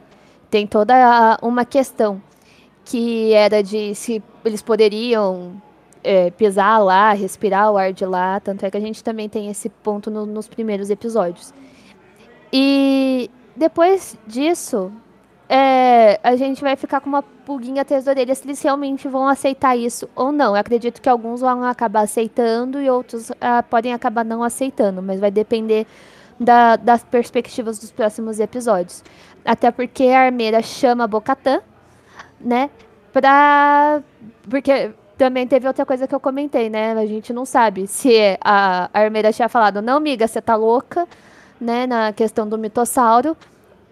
tem 0.49 0.67
toda 0.67 1.37
uma 1.41 1.65
questão 1.65 2.21
que 2.85 3.33
era 3.33 3.61
de 3.61 3.93
se 3.95 4.21
eles 4.43 4.61
poderiam 4.61 5.61
é, 6.03 6.29
pisar 6.31 6.79
lá, 6.83 7.11
respirar 7.13 7.71
o 7.71 7.77
ar 7.77 7.93
de 7.93 8.05
lá. 8.05 8.39
Tanto 8.39 8.65
é 8.65 8.71
que 8.71 8.77
a 8.77 8.81
gente 8.81 9.03
também 9.03 9.27
tem 9.29 9.49
esse 9.49 9.69
ponto 9.69 10.09
no- 10.09 10.25
nos 10.25 10.47
primeiros 10.47 10.89
episódios. 10.89 11.53
E 12.51 13.29
depois 13.55 14.17
disso, 14.25 14.91
é, 15.49 16.19
a 16.23 16.35
gente 16.35 16.61
vai 16.61 16.75
ficar 16.75 16.99
com 16.99 17.07
uma 17.09 17.23
pulguinha 17.23 17.81
atrás 17.81 18.03
da 18.03 18.11
orelha 18.11 18.35
se 18.35 18.45
eles 18.45 18.61
realmente 18.61 19.07
vão 19.07 19.27
aceitar 19.27 19.77
isso 19.77 20.09
ou 20.15 20.31
não. 20.31 20.55
Eu 20.55 20.59
acredito 20.59 21.01
que 21.01 21.07
alguns 21.07 21.41
vão 21.41 21.63
acabar 21.63 22.01
aceitando 22.01 22.81
e 22.81 22.89
outros 22.89 23.31
ah, 23.39 23.63
podem 23.63 23.93
acabar 23.93 24.25
não 24.25 24.43
aceitando, 24.43 25.01
mas 25.01 25.19
vai 25.19 25.31
depender 25.31 25.87
da- 26.39 26.75
das 26.75 27.03
perspectivas 27.03 27.79
dos 27.79 27.91
próximos 27.91 28.39
episódios. 28.39 29.03
Até 29.45 29.71
porque 29.71 30.03
a 30.05 30.21
armeira 30.25 30.61
chama 30.61 31.07
Bocatã, 31.07 31.61
né? 32.39 32.69
Pra. 33.13 34.01
Porque 34.49 34.91
também 35.17 35.47
teve 35.47 35.67
outra 35.67 35.85
coisa 35.85 36.07
que 36.07 36.13
eu 36.13 36.19
comentei, 36.19 36.69
né? 36.69 36.91
A 36.91 37.05
gente 37.05 37.31
não 37.33 37.45
sabe 37.45 37.87
se 37.87 38.37
a, 38.43 38.89
armeira 38.93 39.31
tinha 39.33 39.49
falado, 39.49 39.81
não, 39.81 39.99
miga, 39.99 40.27
você 40.27 40.41
tá 40.41 40.55
louca, 40.55 41.07
né? 41.59 41.87
Na 41.87 42.11
questão 42.13 42.47
do 42.47 42.57
mitossauro. 42.57 43.35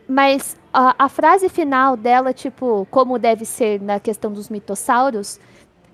Mas 0.08 0.56
a, 0.76 1.06
a 1.06 1.10
frase 1.10 1.48
final 1.48 1.96
dela, 1.96 2.34
tipo, 2.34 2.86
como 2.92 3.18
deve 3.18 3.46
ser 3.46 3.82
na 3.82 3.98
questão 3.98 4.32
dos 4.32 4.50
mitossauros, 4.50 5.40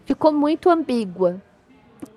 ficou 0.05 0.31
muito 0.33 0.69
ambígua. 0.71 1.39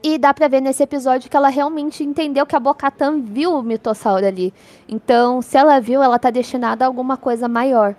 E 0.03 0.17
dá 0.17 0.33
pra 0.33 0.49
ver 0.49 0.63
nesse 0.63 0.83
episódio 0.83 1.29
que 1.29 1.37
ela 1.37 1.51
realmente 1.51 2.03
entendeu 2.03 2.47
que 2.47 2.57
a 2.57 2.61
Bocatan 2.61 3.21
viu 3.21 3.53
o 3.53 3.63
mitossauro 3.63 4.25
ali. 4.25 4.53
Então, 4.89 5.43
se 5.43 5.59
ela 5.59 5.79
viu, 5.79 6.03
ela 6.03 6.19
tá 6.19 6.31
destinada 6.31 6.87
a 6.87 6.89
alguma 6.89 7.19
coisa 7.19 7.47
maior. 7.47 7.95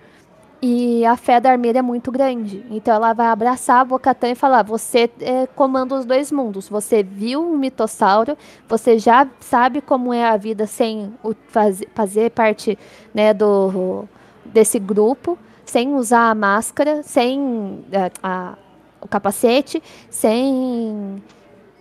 E 0.60 1.06
a 1.06 1.16
fé 1.16 1.40
da 1.40 1.52
armeira 1.52 1.78
é 1.78 1.82
muito 1.84 2.12
grande. 2.12 2.66
Então 2.72 2.96
ela 2.96 3.14
vai 3.14 3.28
abraçar 3.28 3.82
a 3.82 3.86
Bocatan 3.86 4.30
e 4.32 4.36
falar: 4.36 4.64
Você 4.64 5.12
é, 5.20 5.46
comanda 5.46 5.94
os 5.94 6.06
dois 6.06 6.32
mundos. 6.32 6.68
Você 6.70 7.04
viu 7.04 7.40
um 7.40 7.56
mitossauro, 7.56 8.36
você 8.68 8.98
já 8.98 9.28
sabe 9.40 9.80
como 9.80 10.12
é 10.12 10.26
a 10.26 10.38
vida 10.38 10.66
sem 10.66 11.14
o, 11.22 11.36
faz, 11.50 11.84
fazer 11.94 12.32
parte 12.32 12.80
né, 13.14 13.32
do, 13.32 14.08
desse 14.46 14.80
grupo, 14.80 15.38
sem 15.66 15.94
usar 15.96 16.30
a 16.30 16.36
máscara, 16.36 17.02
sem 17.04 17.84
é, 17.92 18.12
a- 18.22 18.56
o 19.02 19.08
capacete, 19.08 19.82
sem 20.10 21.22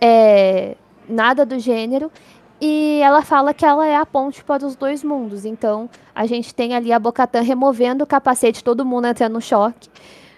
é, 0.01 0.75
nada 1.07 1.45
do 1.45 1.57
gênero. 1.59 2.11
E 2.59 2.99
ela 3.03 3.21
fala 3.21 3.53
que 3.53 3.65
ela 3.65 3.85
é 3.85 3.95
a 3.95 4.05
ponte 4.05 4.43
para 4.43 4.65
os 4.65 4.75
dois 4.75 5.03
mundos. 5.03 5.43
Então, 5.45 5.89
a 6.13 6.25
gente 6.25 6.53
tem 6.55 6.73
ali 6.73 6.91
a 6.93 6.99
Bocatan 6.99 7.41
removendo 7.41 8.03
o 8.03 8.07
capacete, 8.07 8.63
todo 8.63 8.85
mundo 8.85 9.07
entra 9.07 9.27
no 9.27 9.41
choque, 9.41 9.89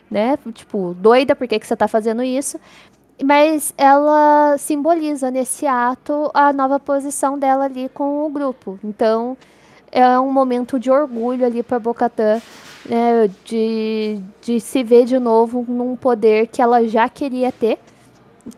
né? 0.09 0.37
Tipo, 0.53 0.95
doida, 0.95 1.35
por 1.35 1.47
que, 1.47 1.59
que 1.59 1.67
você 1.67 1.75
tá 1.75 1.87
fazendo 1.87 2.23
isso? 2.23 2.59
Mas 3.23 3.73
ela 3.77 4.55
simboliza 4.57 5.29
nesse 5.31 5.65
ato 5.65 6.29
a 6.33 6.51
nova 6.53 6.79
posição 6.79 7.37
dela 7.37 7.65
ali 7.65 7.89
com 7.89 8.25
o 8.25 8.29
grupo. 8.29 8.79
Então, 8.83 9.37
é 9.97 10.19
um 10.19 10.31
momento 10.31 10.79
de 10.79 10.91
orgulho 10.91 11.43
ali 11.43 11.63
para 11.63 11.79
Bocatã, 11.79 12.39
né, 12.85 13.27
de, 13.43 14.21
de 14.41 14.59
se 14.59 14.83
ver 14.83 15.05
de 15.05 15.17
novo 15.17 15.65
num 15.67 15.95
poder 15.95 16.47
que 16.47 16.61
ela 16.61 16.87
já 16.87 17.09
queria 17.09 17.51
ter. 17.51 17.79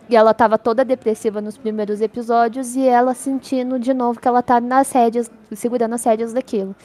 E 0.10 0.16
ela 0.16 0.32
estava 0.32 0.58
toda 0.58 0.84
depressiva 0.84 1.40
nos 1.40 1.58
primeiros 1.58 2.02
episódios 2.02 2.76
e 2.76 2.86
ela 2.86 3.14
sentindo 3.14 3.80
de 3.80 3.94
novo 3.94 4.20
que 4.20 4.28
ela 4.28 4.44
tá 4.44 4.60
nas 4.60 4.92
rédeas, 4.92 5.32
segurando 5.56 5.96
as 5.96 6.04
rédeas 6.04 6.34
daquilo. 6.34 6.76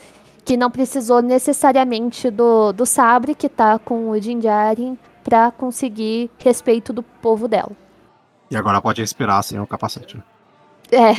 Que 0.45 0.57
não 0.57 0.71
precisou 0.71 1.21
necessariamente 1.21 2.31
do, 2.31 2.73
do 2.73 2.87
sabre 2.87 3.35
que 3.35 3.49
tá 3.49 3.79
com 3.79 4.09
o 4.09 4.21
Jinjarin 4.21 4.97
para 5.25 5.51
conseguir 5.51 6.31
respeito 6.39 6.93
do 6.93 7.03
povo 7.03 7.49
dela. 7.49 7.73
E 8.51 8.57
agora 8.57 8.81
pode 8.81 9.01
respirar 9.01 9.43
sem 9.43 9.59
o 9.59 9.67
capacete. 9.67 10.17
né? 10.17 10.23
É, 10.93 11.15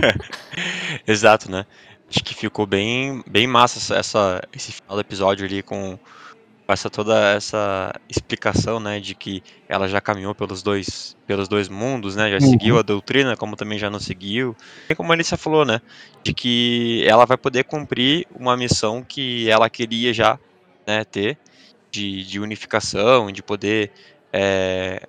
Exato, 1.06 1.50
né? 1.50 1.66
Acho 2.10 2.24
que 2.24 2.34
ficou 2.34 2.66
bem, 2.66 3.22
bem 3.26 3.46
massa 3.46 3.94
essa- 3.94 4.42
esse 4.52 4.72
final 4.72 4.96
do 4.96 5.00
episódio 5.00 5.46
ali 5.46 5.62
com 5.62 5.98
com 6.66 6.72
essa 6.72 6.88
toda 6.88 7.18
essa 7.32 7.92
explicação, 8.08 8.78
né, 8.78 9.00
de 9.00 9.12
que 9.12 9.42
ela 9.68 9.88
já 9.88 10.00
caminhou 10.00 10.36
pelos 10.36 10.62
dois, 10.62 11.16
pelos 11.26 11.48
dois 11.48 11.68
mundos, 11.68 12.14
né, 12.14 12.30
já 12.30 12.36
Uhum. 12.36 12.48
seguiu 12.52 12.78
a 12.78 12.82
doutrina, 12.82 13.36
como 13.36 13.56
também 13.56 13.76
já 13.76 13.90
não 13.90 13.98
seguiu. 13.98 14.56
E 14.88 14.94
como 14.94 15.10
a 15.10 15.16
Alicia 15.16 15.36
falou, 15.36 15.64
né, 15.64 15.80
de 16.22 16.32
que 16.32 17.04
ela 17.08 17.24
vai 17.26 17.36
poder 17.36 17.64
cumprir 17.64 18.24
uma 18.32 18.56
missão 18.56 19.02
que 19.02 19.50
ela 19.50 19.68
queria 19.68 20.14
já, 20.14 20.38
né, 20.86 21.02
ter, 21.04 21.36
de, 21.90 22.24
de 22.24 22.38
unificação, 22.38 23.32
de 23.32 23.42
poder 23.42 23.90
é, 24.32 25.02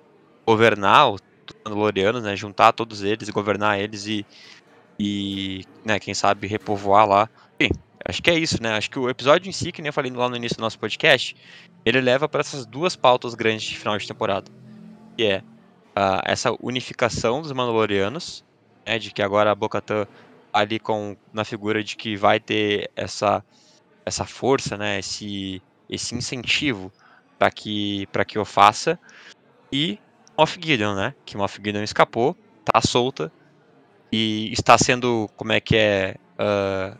governar 0.44 1.12
os 1.12 1.20
Mandalorianos, 1.64 2.24
né, 2.24 2.34
juntar 2.34 2.72
todos 2.72 3.04
eles, 3.04 3.28
governar 3.30 3.78
eles 3.78 4.06
e, 4.08 4.26
e 5.04 5.64
né, 5.84 5.98
quem 5.98 6.14
sabe 6.14 6.46
repovoar 6.46 7.08
lá. 7.08 7.28
Enfim, 7.58 7.72
acho 8.04 8.22
que 8.22 8.30
é 8.30 8.38
isso, 8.38 8.62
né? 8.62 8.76
Acho 8.76 8.88
que 8.88 9.00
o 9.00 9.10
episódio 9.10 9.48
em 9.48 9.52
si, 9.52 9.72
que 9.72 9.82
nem 9.82 9.88
eu 9.88 9.92
falei 9.92 10.12
lá 10.12 10.28
no 10.28 10.36
início 10.36 10.56
do 10.56 10.60
nosso 10.60 10.78
podcast, 10.78 11.34
ele 11.84 12.00
leva 12.00 12.28
para 12.28 12.40
essas 12.40 12.64
duas 12.64 12.94
pautas 12.94 13.34
grandes 13.34 13.64
de 13.64 13.76
final 13.76 13.98
de 13.98 14.06
temporada. 14.06 14.48
Que 15.16 15.24
é 15.24 15.42
ah, 15.96 16.22
essa 16.24 16.54
unificação 16.60 17.42
dos 17.42 17.50
Mandalorianos, 17.50 18.44
né, 18.86 18.96
de 19.00 19.10
que 19.10 19.20
agora 19.20 19.50
a 19.50 19.54
Bo-Katan 19.56 20.06
ali 20.52 20.78
com 20.78 21.16
na 21.32 21.44
figura 21.44 21.82
de 21.82 21.96
que 21.96 22.16
vai 22.16 22.38
ter 22.38 22.88
essa 22.94 23.44
essa 24.06 24.24
força, 24.24 24.76
né, 24.76 25.00
esse 25.00 25.60
esse 25.90 26.14
incentivo 26.14 26.92
para 27.40 27.50
que 27.50 28.06
para 28.12 28.24
que 28.24 28.38
eu 28.38 28.44
faça 28.44 28.96
e 29.72 29.98
Moff 30.38 30.58
Gideon, 30.62 30.94
né, 30.94 31.14
que 31.24 31.36
Moff 31.36 31.56
Gideon 31.56 31.82
escapou, 31.82 32.36
tá 32.64 32.80
solta 32.80 33.32
e 34.12 34.52
está 34.52 34.76
sendo 34.76 35.28
como 35.36 35.52
é 35.52 35.60
que 35.60 35.76
é 35.76 36.16
ah, 36.38 36.96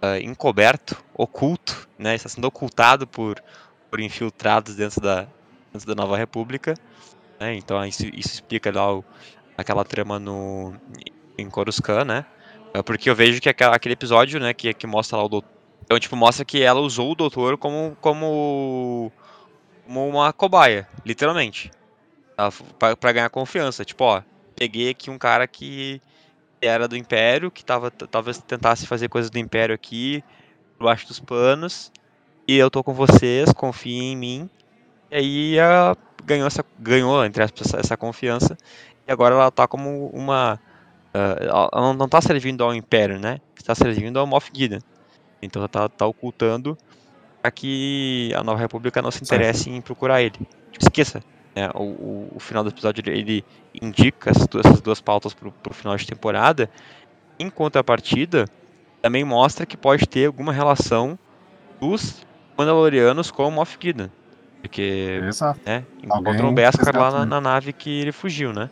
ah, 0.00 0.18
encoberto, 0.18 0.96
oculto, 1.14 1.88
né, 1.98 2.14
está 2.14 2.28
sendo 2.28 2.46
ocultado 2.46 3.06
por 3.06 3.42
por 3.90 4.00
infiltrados 4.00 4.74
dentro 4.74 5.00
da 5.02 5.28
dentro 5.72 5.86
da 5.86 5.94
Nova 5.94 6.16
República, 6.16 6.74
né, 7.38 7.54
então 7.54 7.84
isso, 7.84 8.06
isso 8.06 8.34
explica 8.34 8.72
lá 8.72 8.94
o, 8.94 9.04
aquela 9.56 9.84
trama 9.84 10.18
no 10.18 10.74
em 11.38 11.48
Coruscant, 11.48 12.06
né, 12.06 12.24
é 12.74 12.82
porque 12.82 13.10
eu 13.10 13.14
vejo 13.14 13.40
que 13.40 13.48
aquele 13.48 13.92
episódio, 13.92 14.40
né, 14.40 14.54
que, 14.54 14.72
que 14.72 14.86
mostra 14.86 15.18
lá 15.18 15.24
o 15.24 15.28
doutor. 15.28 15.50
Então, 15.84 15.98
tipo, 15.98 16.16
mostra 16.16 16.44
que 16.44 16.62
ela 16.62 16.80
usou 16.80 17.12
o 17.12 17.14
doutor 17.14 17.58
como, 17.58 17.96
como, 18.00 19.12
como 19.84 20.08
uma 20.08 20.32
cobaia, 20.32 20.88
literalmente. 21.04 21.70
Pra 22.98 23.12
ganhar 23.12 23.28
confiança. 23.28 23.84
Tipo, 23.84 24.04
ó, 24.04 24.22
peguei 24.56 24.90
aqui 24.90 25.10
um 25.10 25.18
cara 25.18 25.46
que 25.46 26.00
era 26.62 26.86
do 26.86 26.96
Império, 26.96 27.50
que 27.50 27.64
tava, 27.64 27.90
talvez 27.90 28.38
tentasse 28.38 28.86
fazer 28.86 29.08
coisas 29.08 29.30
do 29.30 29.38
Império 29.38 29.74
aqui, 29.74 30.22
por 30.78 30.84
baixo 30.84 31.06
dos 31.06 31.18
panos. 31.18 31.90
E 32.46 32.56
eu 32.56 32.70
tô 32.70 32.82
com 32.82 32.94
vocês, 32.94 33.52
confiem 33.52 34.12
em 34.12 34.16
mim. 34.16 34.50
E 35.10 35.16
aí 35.16 35.60
a, 35.60 35.96
ganhou, 36.24 36.46
essa, 36.46 36.64
ganhou, 36.78 37.24
entre 37.24 37.42
aspas, 37.42 37.66
essa, 37.66 37.78
essa 37.78 37.96
confiança. 37.96 38.56
E 39.06 39.12
agora 39.12 39.34
ela 39.34 39.50
tá 39.50 39.66
como 39.66 40.06
uma. 40.08 40.58
ah, 41.12 41.68
ela 41.72 41.94
não, 41.94 42.08
tá 42.08 42.20
servindo 42.20 42.62
ao 42.62 42.74
Império, 42.74 43.18
né? 43.18 43.40
Está 43.56 43.74
servindo 43.74 44.18
ao 44.18 44.26
Moff 44.26 44.50
Gideon. 44.54 44.80
Então 45.40 45.60
ela 45.60 45.68
tá, 45.68 45.88
tá 45.88 46.06
ocultando 46.06 46.78
para 47.40 47.50
que 47.50 48.32
a 48.36 48.44
Nova 48.44 48.60
República 48.60 49.02
não 49.02 49.10
se 49.10 49.22
interesse 49.22 49.68
em 49.68 49.80
procurar 49.80 50.22
ele. 50.22 50.38
Esqueça. 50.80 51.22
Né, 51.54 51.70
o, 51.74 51.82
o, 51.82 52.32
o 52.36 52.40
final 52.40 52.62
do 52.62 52.70
episódio 52.70 53.02
ele, 53.06 53.18
ele 53.18 53.44
indica 53.80 54.30
essas 54.30 54.46
duas, 54.46 54.66
essas 54.66 54.80
duas 54.80 55.00
pautas 55.00 55.34
pro, 55.34 55.52
pro 55.52 55.74
final 55.74 55.96
de 55.96 56.06
temporada. 56.06 56.68
Em 57.38 57.50
contrapartida, 57.50 58.46
também 59.00 59.24
mostra 59.24 59.66
que 59.66 59.76
pode 59.76 60.06
ter 60.06 60.26
alguma 60.26 60.52
relação 60.52 61.18
dos 61.80 62.24
Mandalorianos 62.56 63.30
com 63.30 63.48
o 63.48 63.50
Moff 63.50 63.76
Gideon. 63.80 64.08
Porque, 64.60 65.20
Exato. 65.26 65.60
né, 65.66 65.84
encontrou 66.02 66.50
um 66.50 66.54
Beskar 66.54 66.96
lá 66.96 67.10
na, 67.10 67.18
né? 67.20 67.26
na 67.26 67.40
nave 67.40 67.72
que 67.72 68.00
ele 68.00 68.12
fugiu, 68.12 68.52
né? 68.52 68.70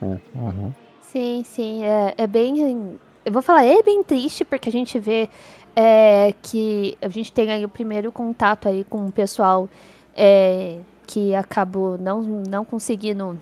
Uhum. 0.00 0.72
sim, 1.02 1.42
sim. 1.44 1.84
É, 1.84 2.14
é 2.16 2.26
bem. 2.26 2.98
Eu 3.24 3.32
vou 3.32 3.42
falar, 3.42 3.64
é 3.64 3.82
bem 3.82 4.02
triste, 4.02 4.44
porque 4.44 4.68
a 4.68 4.72
gente 4.72 4.98
vê 4.98 5.28
é, 5.74 6.34
que 6.42 6.96
a 7.02 7.08
gente 7.08 7.32
tem 7.32 7.50
aí 7.50 7.64
o 7.64 7.68
primeiro 7.68 8.10
contato 8.10 8.68
aí 8.68 8.84
com 8.84 9.06
o 9.06 9.12
pessoal 9.12 9.68
é, 10.14 10.78
que 11.06 11.34
acabou 11.34 11.96
não, 11.98 12.22
não 12.22 12.64
conseguindo 12.64 13.38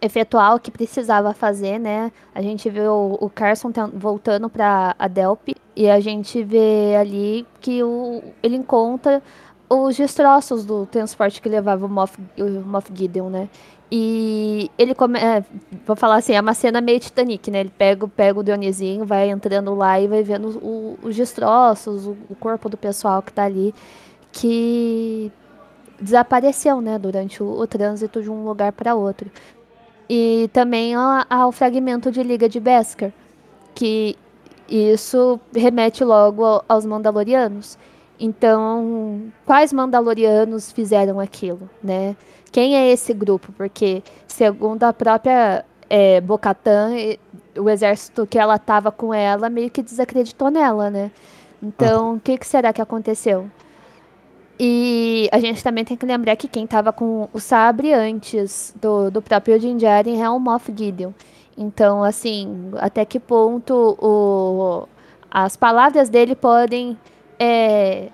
efetuar 0.00 0.56
o 0.56 0.60
que 0.60 0.70
precisava 0.70 1.32
fazer, 1.32 1.78
né? 1.78 2.10
A 2.34 2.42
gente 2.42 2.68
vê 2.68 2.80
o, 2.88 3.16
o 3.20 3.30
Carson 3.30 3.70
voltando 3.94 4.48
para 4.50 4.96
a 4.98 5.06
Delp 5.06 5.50
e 5.76 5.88
a 5.88 6.00
gente 6.00 6.42
vê 6.42 6.96
ali 6.96 7.46
que 7.60 7.82
o, 7.84 8.22
ele 8.42 8.56
encontra 8.56 9.22
os 9.70 9.96
destroços 9.96 10.64
do 10.64 10.86
transporte 10.86 11.40
que 11.40 11.48
levava 11.48 11.86
o 11.86 11.88
Moff, 11.88 12.18
o 12.38 12.44
Moff 12.66 12.90
Gideon, 12.92 13.30
né? 13.30 13.48
E 13.94 14.70
ele 14.78 14.94
come, 14.94 15.18
é, 15.20 15.44
vou 15.86 15.94
falar 15.94 16.16
assim, 16.16 16.32
é 16.32 16.40
uma 16.40 16.54
cena 16.54 16.80
meio 16.80 16.98
Titanic, 16.98 17.50
né? 17.50 17.60
Ele 17.60 17.72
pega, 17.76 18.08
pega 18.08 18.40
o 18.40 18.42
Dionisinho, 18.42 19.04
vai 19.04 19.30
entrando 19.30 19.74
lá 19.74 20.00
e 20.00 20.08
vai 20.08 20.22
vendo 20.22 20.48
o- 20.58 20.98
os 21.02 21.14
destroços, 21.14 22.06
o, 22.06 22.16
o 22.28 22.34
corpo 22.34 22.68
do 22.68 22.76
pessoal 22.76 23.22
que 23.22 23.32
tá 23.32 23.44
ali, 23.44 23.74
que 24.32 25.30
desapareceu, 26.02 26.80
né? 26.80 26.98
Durante 26.98 27.42
o, 27.42 27.46
o 27.46 27.66
trânsito 27.66 28.22
de 28.22 28.28
um 28.30 28.44
lugar 28.44 28.72
para 28.72 28.94
outro. 28.94 29.30
E 30.08 30.50
também 30.52 30.94
a- 30.94 31.26
ao 31.30 31.52
fragmento 31.52 32.10
de 32.10 32.22
Liga 32.22 32.48
de 32.48 32.60
Beskar, 32.60 33.12
que 33.74 34.16
isso 34.68 35.40
remete 35.54 36.04
logo 36.04 36.44
ao- 36.44 36.64
aos 36.68 36.84
Mandalorianos. 36.84 37.78
Então, 38.20 39.22
quais 39.46 39.72
Mandalorianos 39.72 40.70
fizeram 40.70 41.18
aquilo, 41.18 41.68
né? 41.82 42.14
Quem 42.50 42.76
é 42.76 42.90
esse 42.90 43.12
grupo? 43.14 43.50
Porque, 43.52 44.02
segundo 44.26 44.84
a 44.84 44.92
própria 44.92 45.64
é, 45.88 46.20
Bo-Katan, 46.20 46.94
e- 46.96 47.18
o 47.58 47.68
exército 47.68 48.26
que 48.26 48.38
ela 48.38 48.58
tava 48.58 48.90
com 48.90 49.12
ela 49.12 49.50
meio 49.50 49.70
que 49.70 49.82
desacreditou 49.82 50.50
nela, 50.50 50.88
né? 50.90 51.10
Então, 51.62 52.14
o 52.14 52.20
que, 52.20 52.38
que 52.38 52.46
será 52.46 52.72
que 52.72 52.80
aconteceu? 52.80 53.50
E 54.64 55.28
a 55.32 55.40
gente 55.40 55.60
também 55.60 55.84
tem 55.84 55.96
que 55.96 56.06
lembrar 56.06 56.36
que 56.36 56.46
quem 56.46 56.68
tava 56.68 56.92
com 56.92 57.28
o 57.32 57.40
sabre 57.40 57.92
antes 57.92 58.72
do, 58.80 59.10
do 59.10 59.20
próprio 59.20 59.58
Din 59.58 59.76
Djarin 59.76 60.22
é 60.22 60.30
o 60.30 60.38
Moff 60.38 60.72
Gideon. 60.72 61.10
Então, 61.58 62.04
assim, 62.04 62.70
até 62.76 63.04
que 63.04 63.18
ponto 63.18 63.98
o, 64.00 64.86
as 65.28 65.56
palavras 65.56 66.08
dele 66.08 66.36
podem 66.36 66.96
é, 67.40 68.10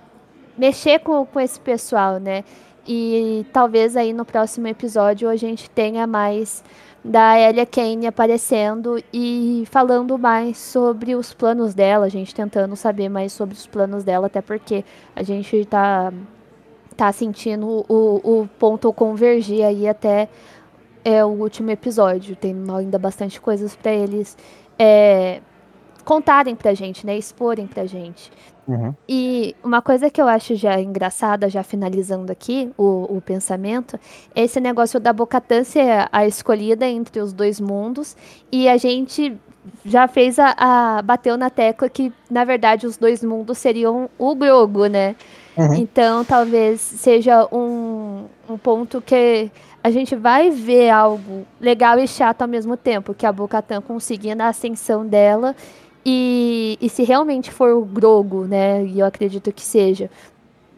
mexer 0.57 1.01
com, 1.01 1.27
com 1.27 1.39
esse 1.39 1.61
pessoal, 1.61 2.19
né? 2.19 2.43
E 2.87 3.45
talvez 3.53 3.95
aí 3.95 4.15
no 4.15 4.25
próximo 4.25 4.69
episódio 4.69 5.29
a 5.29 5.37
gente 5.37 5.69
tenha 5.69 6.07
mais 6.07 6.65
da 7.05 7.39
Elia 7.39 7.67
Kane 7.67 8.07
aparecendo 8.07 9.03
e 9.13 9.65
falando 9.71 10.19
mais 10.19 10.57
sobre 10.57 11.15
os 11.15 11.35
planos 11.35 11.75
dela, 11.75 12.07
a 12.07 12.09
gente 12.09 12.35
tentando 12.35 12.75
saber 12.75 13.11
mais 13.11 13.35
sobre 13.35 13.55
os 13.55 13.67
planos 13.67 14.03
dela, 14.03 14.29
até 14.29 14.41
porque 14.41 14.83
a 15.15 15.23
gente 15.23 15.67
tá, 15.67 16.11
tá 16.99 17.13
sentindo 17.13 17.87
o, 17.89 18.41
o 18.41 18.49
ponto 18.59 18.93
convergir 18.93 19.65
aí 19.65 19.87
até 19.87 20.29
é, 21.05 21.25
o 21.25 21.29
último 21.29 21.71
episódio. 21.71 22.35
Tem 22.35 22.53
ainda 22.77 22.99
bastante 22.99 23.41
coisas 23.41 23.77
para 23.77 23.93
eles 23.93 24.37
é, 24.77 25.41
contarem 26.05 26.57
pra 26.57 26.75
gente, 26.75 27.07
né? 27.07 27.17
Exporem 27.17 27.69
pra 27.69 27.87
gente. 27.87 28.33
Uhum. 28.67 28.93
E 29.09 29.55
uma 29.63 29.81
coisa 29.81 30.11
que 30.11 30.21
eu 30.21 30.27
acho 30.27 30.57
já 30.57 30.81
engraçada, 30.81 31.49
já 31.49 31.63
finalizando 31.63 32.33
aqui 32.33 32.73
o, 32.77 33.17
o 33.17 33.21
pensamento, 33.21 33.97
é 34.35 34.43
esse 34.43 34.59
negócio 34.59 34.99
da 34.99 35.13
Bocatã 35.13 35.63
ser 35.63 36.09
a 36.11 36.27
escolhida 36.27 36.85
entre 36.85 37.21
os 37.21 37.33
dois 37.33 37.61
mundos. 37.61 38.17
E 38.51 38.69
a 38.69 38.77
gente 38.77 39.39
já 39.85 40.09
fez 40.09 40.37
a, 40.41 40.53
a. 40.59 41.03
bateu 41.03 41.37
na 41.37 41.49
tecla 41.49 41.89
que, 41.89 42.13
na 42.29 42.45
verdade, 42.45 42.89
os 42.89 42.97
dois 42.97 43.23
mundos 43.23 43.57
seriam 43.57 44.11
o 44.19 44.35
Grogo, 44.35 44.87
né? 44.87 45.15
Uhum. 45.59 45.75
Então 45.75 46.25
talvez 46.25 46.81
seja 46.81 47.47
um, 47.53 48.27
um 48.49 48.57
ponto 48.57 49.01
que 49.03 49.51
a 49.83 49.91
gente 49.91 50.15
vai 50.17 50.51
ver 50.51 50.91
algo 50.91 51.47
legal 51.61 51.99
e 51.99 52.07
chato 52.07 52.43
ao 52.43 52.49
mesmo 52.49 52.77
tempo, 52.77 53.15
que 53.15 53.27
a 53.27 53.33
Bocatã 53.33 53.81
conseguindo 53.81 54.43
a 54.43 54.49
ascensão 54.49 55.07
dela 55.07 55.57
E, 56.07 56.79
e 56.81 56.89
se 56.89 57.03
realmente 57.05 57.51
for 57.51 57.73
o 57.75 57.85
Grogo, 57.85 58.45
né? 58.47 58.85
E 58.87 59.01
eu 59.01 59.07
acredito 59.07 59.53
que 59.53 59.63
seja. 59.63 60.11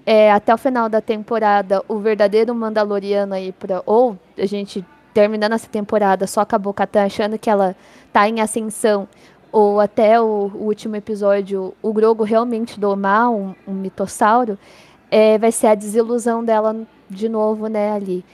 É, 0.07 0.33
até 0.33 0.53
o 0.55 0.59
final 0.59 0.89
da 0.89 1.01
temporada, 1.01 1.85
o 1.89 1.99
verdadeiro 1.99 2.55
Mandaloriano 2.55 3.35
aí 3.35 3.53
pra. 3.53 3.83
Ou 3.87 4.19
a 4.39 4.47
gente 4.47 4.85
terminando 5.15 5.53
essa 5.53 5.69
temporada 5.69 6.27
só 6.27 6.45
com 6.45 6.57
a 6.57 6.59
Bo-Katan 6.59 7.05
achando 7.05 7.39
que 7.39 7.51
ela 7.51 7.77
tá 8.13 8.29
em 8.29 8.41
ascensão. 8.41 9.07
Ou 9.53 9.81
até 9.81 10.21
o, 10.21 10.51
o 10.55 10.65
último 10.65 10.97
episódio, 10.97 11.75
o 11.83 11.93
Grogo 11.93 12.23
realmente 12.23 12.79
domar 12.79 13.31
um, 13.31 13.55
um 13.67 13.73
mitossauro, 13.73 14.59
é, 15.11 15.39
vai 15.39 15.51
ser 15.51 15.69
a 15.69 15.75
desilusão 15.75 16.45
dela 16.45 16.77
de 17.09 17.29
novo, 17.29 17.67
né, 17.67 17.93
ali 17.93 18.25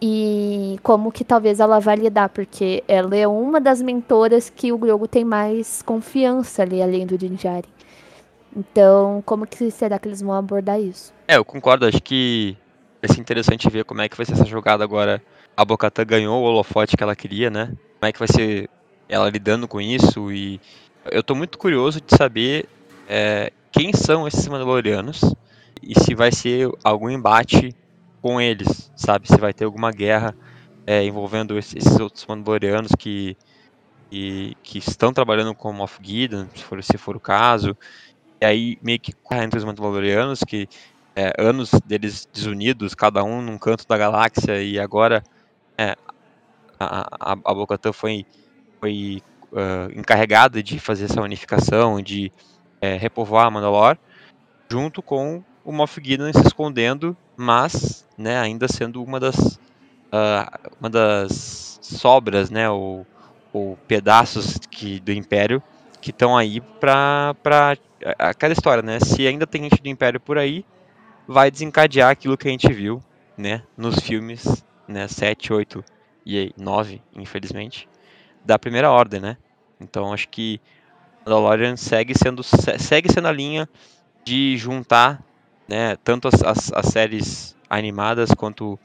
e 0.00 0.78
como 0.82 1.10
que 1.10 1.24
talvez 1.24 1.60
ela 1.60 1.80
vai 1.80 1.96
lidar, 1.96 2.28
porque 2.28 2.84
ela 2.86 3.16
é 3.16 3.26
uma 3.26 3.60
das 3.60 3.80
mentoras 3.80 4.50
que 4.50 4.72
o 4.72 4.78
Grogu 4.78 5.08
tem 5.08 5.24
mais 5.24 5.82
confiança 5.82 6.62
ali, 6.62 6.82
além 6.82 7.06
do 7.06 7.16
Din 7.16 7.34
Djarin. 7.34 7.68
Então, 8.54 9.22
como 9.24 9.46
que 9.46 9.70
será 9.70 9.98
que 9.98 10.08
eles 10.08 10.22
vão 10.22 10.34
abordar 10.34 10.80
isso? 10.80 11.12
É, 11.28 11.36
eu 11.36 11.44
concordo, 11.44 11.86
acho 11.86 12.02
que 12.02 12.56
vai 13.02 13.14
ser 13.14 13.20
interessante 13.20 13.68
ver 13.70 13.84
como 13.84 14.00
é 14.00 14.08
que 14.08 14.16
vai 14.16 14.24
ser 14.24 14.32
essa 14.32 14.44
jogada 14.44 14.82
agora. 14.82 15.22
A 15.56 15.64
Bocatã 15.64 16.04
ganhou 16.04 16.42
o 16.42 16.44
holofote 16.44 16.96
que 16.96 17.02
ela 17.02 17.16
queria, 17.16 17.50
né? 17.50 17.66
Como 17.98 18.08
é 18.08 18.12
que 18.12 18.18
vai 18.18 18.28
ser 18.28 18.68
ela 19.08 19.30
lidando 19.30 19.68
com 19.68 19.80
isso 19.80 20.32
e 20.32 20.60
eu 21.10 21.22
tô 21.22 21.34
muito 21.34 21.58
curioso 21.58 22.00
de 22.00 22.16
saber 22.16 22.68
é, 23.08 23.52
quem 23.70 23.92
são 23.92 24.26
esses 24.26 24.46
Mandalorianos 24.48 25.20
e 25.82 25.98
se 26.00 26.14
vai 26.14 26.32
ser 26.32 26.70
algum 26.82 27.08
embate 27.08 27.74
com 28.20 28.40
eles, 28.40 28.90
sabe? 28.96 29.28
Se 29.28 29.36
vai 29.36 29.52
ter 29.52 29.64
alguma 29.64 29.92
guerra 29.92 30.34
é, 30.86 31.04
envolvendo 31.04 31.58
esses 31.58 31.98
outros 31.98 32.26
Mandalorianos 32.26 32.92
que, 32.98 33.36
que, 34.10 34.56
que, 34.62 34.78
estão 34.78 35.12
trabalhando 35.12 35.54
com 35.54 35.72
Moff 35.72 35.98
Gideon, 36.02 36.46
se 36.54 36.64
for, 36.64 36.82
se 36.82 36.98
for 36.98 37.16
o 37.16 37.20
caso. 37.20 37.76
E 38.40 38.44
aí 38.44 38.78
meio 38.82 38.98
que 38.98 39.12
entre 39.32 39.58
os 39.58 39.64
Mandalorianos, 39.64 40.40
que 40.42 40.68
é, 41.14 41.32
anos 41.38 41.70
deles 41.84 42.28
desunidos, 42.32 42.94
cada 42.94 43.24
um 43.24 43.40
num 43.40 43.58
canto 43.58 43.86
da 43.88 43.96
galáxia, 43.96 44.62
e 44.62 44.78
agora 44.78 45.24
é, 45.78 45.96
a, 46.78 47.32
a, 47.32 47.32
a 47.32 47.54
Bocatã 47.54 47.92
foi, 47.92 48.26
foi 48.80 49.22
uh, 49.52 49.98
encarregada 49.98 50.62
de 50.62 50.78
fazer 50.78 51.06
essa 51.06 51.20
unificação, 51.20 52.00
de 52.00 52.32
é, 52.80 52.96
repovoar 52.96 53.50
Mandalor, 53.50 53.96
junto 54.70 55.02
com 55.02 55.42
o 55.64 55.72
Moff 55.72 56.00
Gideon 56.02 56.32
se 56.32 56.46
escondendo, 56.46 57.16
mas 57.36 58.06
né, 58.16 58.38
ainda 58.38 58.68
sendo 58.68 59.02
uma 59.02 59.18
das, 59.18 59.36
uh, 59.36 60.70
uma 60.80 60.90
das 60.90 61.78
sobras, 61.82 62.50
né, 62.50 62.68
ou, 62.70 63.06
ou 63.52 63.76
pedaços 63.86 64.58
que, 64.70 65.00
do 65.00 65.12
Império 65.12 65.62
que 66.06 66.10
estão 66.10 66.36
aí 66.36 66.60
para 66.60 67.34
aquela 68.16 68.52
história, 68.52 68.80
né? 68.80 69.00
Se 69.00 69.26
ainda 69.26 69.44
tem 69.44 69.64
gente 69.64 69.82
do 69.82 69.88
Império 69.88 70.20
por 70.20 70.38
aí, 70.38 70.64
vai 71.26 71.50
desencadear 71.50 72.10
aquilo 72.10 72.36
que 72.36 72.46
a 72.46 72.50
gente 72.52 72.72
viu, 72.72 73.02
né, 73.36 73.62
nos 73.76 73.98
filmes, 73.98 74.64
né, 74.86 75.08
7, 75.08 75.52
8 75.52 75.84
e 76.24 76.52
9, 76.56 77.02
infelizmente, 77.16 77.88
da 78.46 78.58
Primeira 78.58 78.90
Ordem, 78.90 79.20
né? 79.20 79.36
Então 79.80 80.12
acho 80.12 80.28
que 80.28 80.60
Mandalorian 81.24 81.76
segue 81.76 82.14
sendo 82.16 82.42
segue 82.42 83.12
sendo 83.12 83.28
a 83.28 83.32
linha 83.32 83.68
de 84.24 84.56
juntar 84.56 85.22
né, 85.68 85.96
tanto 85.96 86.28
as, 86.28 86.42
as, 86.42 86.72
as 86.72 86.86
séries 86.86 87.56
animadas 87.68 88.32
quanto 88.32 88.78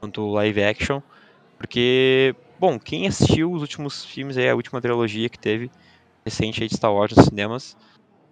quanto 0.00 0.30
live 0.30 0.62
action, 0.62 1.00
porque 1.58 2.34
bom, 2.58 2.78
quem 2.78 3.08
assistiu 3.08 3.50
os 3.50 3.62
últimos 3.62 4.04
filmes 4.04 4.36
aí, 4.36 4.48
a 4.48 4.54
última 4.54 4.80
trilogia 4.80 5.28
que 5.28 5.38
teve 5.38 5.68
recente 6.24 6.62
aí 6.62 6.68
de 6.68 6.76
Star 6.76 6.94
Wars 6.94 7.16
nos 7.16 7.26
cinemas, 7.26 7.76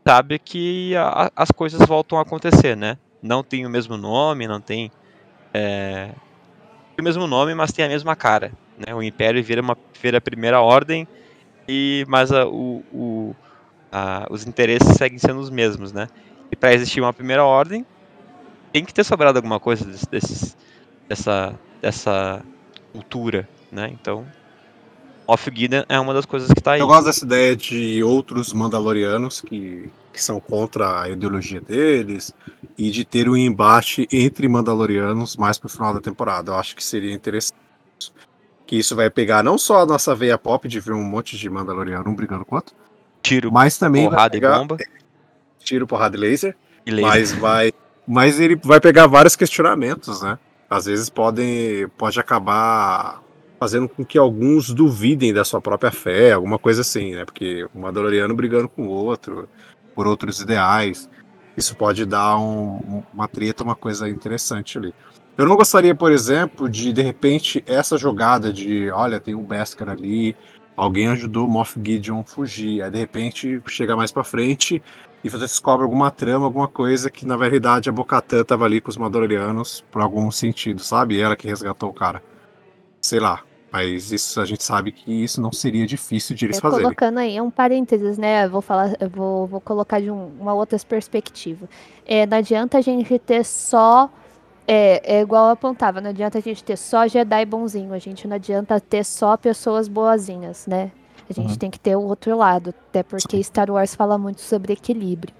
sabe 0.06 0.38
que 0.38 0.94
a, 0.94 1.32
as 1.34 1.50
coisas 1.50 1.84
voltam 1.88 2.18
a 2.18 2.22
acontecer, 2.22 2.76
né? 2.76 2.96
Não 3.20 3.42
tem 3.42 3.66
o 3.66 3.70
mesmo 3.70 3.96
nome, 3.96 4.46
não 4.46 4.60
tem 4.60 4.92
é, 5.52 6.12
o 6.96 7.02
mesmo 7.02 7.26
nome, 7.26 7.52
mas 7.52 7.72
tem 7.72 7.84
a 7.84 7.88
mesma 7.88 8.14
cara, 8.14 8.52
né? 8.78 8.94
O 8.94 9.02
Império 9.02 9.42
vira 9.42 9.60
uma 9.60 9.76
vira 10.00 10.18
a 10.18 10.20
primeira 10.20 10.60
ordem 10.60 11.06
e 11.68 12.04
mas 12.08 12.32
a, 12.32 12.46
o, 12.46 12.84
o 12.92 13.36
a, 13.90 14.26
os 14.30 14.46
interesses 14.46 14.96
seguem 14.96 15.18
sendo 15.18 15.40
os 15.40 15.50
mesmos, 15.50 15.92
né? 15.92 16.08
E 16.50 16.56
para 16.56 16.74
existir 16.74 17.00
uma 17.00 17.12
primeira 17.12 17.44
ordem, 17.44 17.84
tem 18.72 18.84
que 18.84 18.92
ter 18.92 19.04
sobrado 19.04 19.38
alguma 19.38 19.58
coisa 19.58 19.84
desses, 19.84 20.06
desses, 20.06 20.56
dessa, 21.08 21.58
dessa 21.80 22.44
cultura, 22.92 23.48
né? 23.72 23.90
Então, 23.92 24.26
Off 25.26 25.50
Gideon 25.52 25.82
é 25.88 25.98
uma 25.98 26.14
das 26.14 26.24
coisas 26.24 26.52
que 26.52 26.60
está 26.60 26.72
aí. 26.72 26.80
Eu 26.80 26.86
gosto 26.86 27.06
dessa 27.06 27.24
ideia 27.24 27.56
de 27.56 28.02
outros 28.02 28.52
Mandalorianos 28.52 29.40
que, 29.40 29.90
que 30.12 30.22
são 30.22 30.38
contra 30.38 31.02
a 31.02 31.08
ideologia 31.08 31.60
deles 31.60 32.32
e 32.78 32.90
de 32.90 33.04
ter 33.04 33.28
um 33.28 33.36
embate 33.36 34.06
entre 34.12 34.46
Mandalorianos 34.48 35.36
mais 35.36 35.58
pro 35.58 35.68
final 35.68 35.94
da 35.94 36.00
temporada. 36.00 36.52
Eu 36.52 36.56
acho 36.56 36.76
que 36.76 36.84
seria 36.84 37.12
interessante. 37.12 37.58
Que 38.66 38.76
isso 38.76 38.96
vai 38.96 39.08
pegar 39.08 39.42
não 39.42 39.56
só 39.56 39.82
a 39.82 39.86
nossa 39.86 40.14
veia 40.14 40.36
pop 40.36 40.68
de 40.68 40.80
ver 40.80 40.92
um 40.92 41.04
monte 41.04 41.36
de 41.36 41.48
Mandaloriano 41.48 42.10
um 42.10 42.14
brigando 42.14 42.44
com 42.44 42.56
outro, 42.56 42.74
tiro, 43.22 43.52
mas 43.52 43.78
também 43.78 44.08
porrada 44.08 44.30
pegar, 44.30 44.56
e 44.56 44.58
bomba. 44.58 44.76
Tiro, 45.60 45.86
porrada 45.86 46.16
e 46.16 46.20
laser. 46.20 46.56
E 46.84 46.90
laser. 46.90 47.08
Mas 47.08 47.32
vai 47.32 47.72
mas 48.06 48.38
ele 48.38 48.54
vai 48.56 48.80
pegar 48.80 49.06
vários 49.08 49.34
questionamentos, 49.34 50.22
né? 50.22 50.38
Às 50.70 50.84
vezes 50.86 51.10
podem, 51.10 51.88
pode 51.98 52.20
acabar 52.20 53.20
fazendo 53.58 53.88
com 53.88 54.04
que 54.04 54.16
alguns 54.16 54.72
duvidem 54.72 55.32
da 55.32 55.44
sua 55.44 55.60
própria 55.60 55.90
fé, 55.90 56.32
alguma 56.32 56.58
coisa 56.58 56.82
assim, 56.82 57.16
né? 57.16 57.24
Porque 57.24 57.66
um 57.74 57.80
Mandaloriano 57.80 58.34
brigando 58.34 58.68
com 58.68 58.86
o 58.86 58.90
outro 58.90 59.48
por 59.94 60.06
outros 60.06 60.40
ideais, 60.40 61.08
isso 61.56 61.74
pode 61.74 62.04
dar 62.04 62.38
um, 62.38 63.02
uma 63.12 63.26
treta, 63.26 63.64
uma 63.64 63.74
coisa 63.74 64.08
interessante 64.08 64.78
ali. 64.78 64.94
Eu 65.36 65.46
não 65.46 65.56
gostaria, 65.56 65.94
por 65.94 66.10
exemplo, 66.12 66.68
de 66.68 66.92
de 66.92 67.02
repente 67.02 67.62
essa 67.66 67.98
jogada 67.98 68.52
de, 68.52 68.90
olha, 68.90 69.20
tem 69.20 69.34
um 69.34 69.42
Beskar 69.42 69.88
ali, 69.90 70.34
alguém 70.76 71.08
ajudou 71.08 71.46
o 71.46 71.50
Moff 71.50 71.78
Gideon 71.82 72.22
fugir, 72.24 72.82
aí 72.82 72.90
de 72.90 72.98
repente 72.98 73.60
chega 73.68 73.94
mais 73.94 74.10
para 74.10 74.24
frente 74.24 74.82
e 75.22 75.28
você 75.28 75.38
descobre 75.44 75.84
alguma 75.84 76.10
trama, 76.10 76.46
alguma 76.46 76.68
coisa 76.68 77.10
que 77.10 77.26
na 77.26 77.36
verdade 77.36 77.88
a 77.88 77.92
Bocatã 77.92 78.42
tava 78.44 78.64
ali 78.64 78.80
com 78.80 78.88
os 78.90 78.96
Mandalorianos 78.96 79.84
por 79.90 80.00
algum 80.00 80.30
sentido, 80.30 80.80
sabe? 80.82 81.20
Ela 81.20 81.36
que 81.36 81.46
resgatou 81.48 81.90
o 81.90 81.94
cara. 81.94 82.22
Sei 83.00 83.20
lá. 83.20 83.42
Mas 83.70 84.10
isso 84.12 84.40
a 84.40 84.44
gente 84.46 84.62
sabe 84.64 84.90
que 84.90 85.12
isso 85.24 85.38
não 85.40 85.52
seria 85.52 85.86
difícil 85.86 86.34
de 86.34 86.46
eles 86.46 86.56
É, 86.56 86.60
fazerem. 86.60 86.84
colocando 86.84 87.18
aí 87.18 87.38
um 87.40 87.50
parênteses, 87.50 88.16
né? 88.16 88.46
Eu 88.46 88.50
vou 88.50 88.62
falar, 88.62 88.94
eu 88.98 89.10
vou, 89.10 89.46
vou 89.46 89.60
colocar 89.60 90.00
de 90.00 90.10
um- 90.10 90.30
uma 90.40 90.54
outra 90.54 90.78
perspectiva. 90.78 91.68
É, 92.06 92.24
não 92.24 92.38
adianta 92.38 92.78
a 92.78 92.80
gente 92.80 93.18
ter 93.18 93.44
só. 93.44 94.08
É, 94.66 95.18
é 95.18 95.20
igual 95.20 95.46
eu 95.46 95.52
apontava, 95.52 96.00
não 96.00 96.10
adianta 96.10 96.38
a 96.38 96.40
gente 96.40 96.64
ter 96.64 96.76
só 96.76 97.06
Jedi 97.06 97.44
bonzinho, 97.44 97.92
a 97.92 97.98
gente 97.98 98.26
não 98.26 98.34
adianta 98.34 98.80
ter 98.80 99.04
só 99.04 99.36
pessoas 99.36 99.86
boazinhas, 99.86 100.66
né? 100.66 100.90
A 101.30 101.32
gente 101.32 101.50
Uhum. 101.52 101.56
tem 101.56 101.70
que 101.70 101.78
ter 101.78 101.96
o 101.96 102.02
outro 102.02 102.36
lado, 102.36 102.74
até 102.88 103.02
porque 103.02 103.42
Star 103.42 103.70
Wars 103.70 103.94
fala 103.94 104.18
muito 104.18 104.40
sobre 104.40 104.72
equilíbrio. 104.72 105.32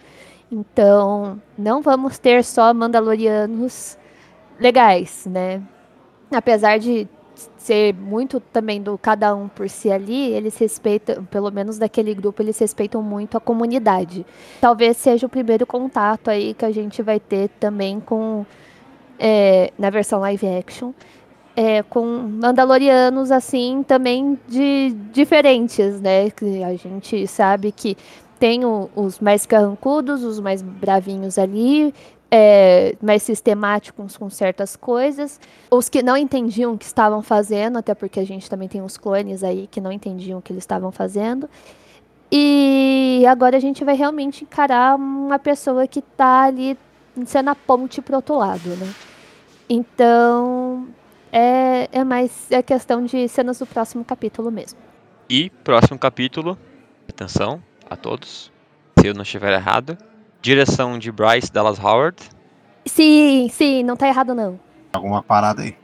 Então, 0.50 1.40
não 1.58 1.82
vamos 1.82 2.18
ter 2.18 2.44
só 2.44 2.72
Mandalorianos 2.72 3.98
legais, 4.60 5.26
né? 5.26 5.60
Apesar 6.30 6.78
de 6.78 7.08
ser 7.56 7.92
muito 7.94 8.40
também 8.40 8.80
do 8.80 8.96
cada 8.96 9.34
um 9.34 9.48
por 9.48 9.68
si 9.68 9.90
ali, 9.90 10.32
eles 10.32 10.56
respeitam, 10.56 11.24
pelo 11.24 11.50
menos 11.50 11.78
daquele 11.78 12.14
grupo, 12.14 12.42
eles 12.42 12.58
respeitam 12.58 13.02
muito 13.02 13.36
a 13.36 13.40
comunidade. 13.40 14.24
Talvez 14.60 14.96
seja 14.96 15.26
o 15.26 15.28
primeiro 15.28 15.66
contato 15.66 16.28
aí 16.30 16.54
que 16.54 16.64
a 16.64 16.70
gente 16.72 17.02
vai 17.02 17.20
ter 17.20 17.48
também 17.60 18.00
com, 18.00 18.46
é, 19.18 19.72
na 19.78 19.90
versão 19.90 20.20
live 20.20 20.46
action, 20.46 20.92
é, 21.54 21.82
com 21.82 22.04
Mandalorianos 22.04 23.30
assim 23.30 23.82
também 23.86 24.38
de 24.46 24.90
diferentes, 25.12 26.00
né? 26.00 26.30
Que 26.30 26.62
a 26.62 26.74
gente 26.76 27.26
sabe 27.26 27.72
que 27.72 27.96
tem 28.38 28.64
o- 28.64 28.90
os 28.94 29.18
mais 29.20 29.46
carrancudos, 29.46 30.22
os 30.22 30.38
mais 30.38 30.60
bravinhos 30.60 31.38
ali, 31.38 31.94
é, 32.30 32.94
mais 33.00 33.22
sistemáticos 33.22 34.16
com 34.18 34.28
certas 34.28 34.76
coisas, 34.76 35.40
os 35.70 35.88
que 35.88 36.02
não 36.02 36.16
entendiam 36.16 36.74
o 36.74 36.78
que 36.78 36.84
estavam 36.84 37.22
fazendo, 37.22 37.78
até 37.78 37.94
porque 37.94 38.20
a 38.20 38.26
gente 38.26 38.50
também 38.50 38.68
tem 38.68 38.82
os 38.82 38.98
clones 38.98 39.42
aí 39.42 39.66
que 39.70 39.80
não 39.80 39.90
entendiam 39.90 40.38
o 40.38 40.42
que 40.42 40.52
eles 40.52 40.62
estavam 40.62 40.92
fazendo. 40.92 41.48
E 42.30 43.24
agora 43.28 43.56
a 43.56 43.60
gente 43.60 43.84
vai 43.84 43.94
realmente 43.94 44.42
encarar 44.44 44.96
uma 44.96 45.38
pessoa 45.38 45.86
que 45.86 46.02
tá 46.02 46.42
ali 46.42 46.76
sendo 47.24 47.50
a 47.50 47.54
ponte 47.54 48.02
pro 48.02 48.16
outro 48.16 48.36
lado, 48.36 48.68
né? 48.76 48.92
Então, 49.68 50.86
é, 51.32 51.88
é 51.92 52.04
mais 52.04 52.50
é 52.50 52.62
questão 52.62 53.04
de 53.04 53.28
cenas 53.28 53.58
do 53.58 53.66
próximo 53.66 54.04
capítulo 54.04 54.50
mesmo. 54.50 54.78
E 55.28 55.50
próximo 55.64 55.98
capítulo, 55.98 56.58
atenção 57.08 57.62
a 57.88 57.96
todos, 57.96 58.52
se 58.98 59.06
eu 59.06 59.14
não 59.14 59.22
estiver 59.22 59.52
errado, 59.52 59.96
direção 60.40 60.98
de 60.98 61.10
Bryce 61.10 61.52
Dallas 61.52 61.78
Howard, 61.78 62.16
Sim, 62.86 63.48
sim, 63.52 63.82
não 63.82 63.96
tá 63.96 64.06
errado 64.06 64.34
não. 64.34 64.58
Alguma 64.92 65.22
parada 65.22 65.62
aí. 65.62 65.76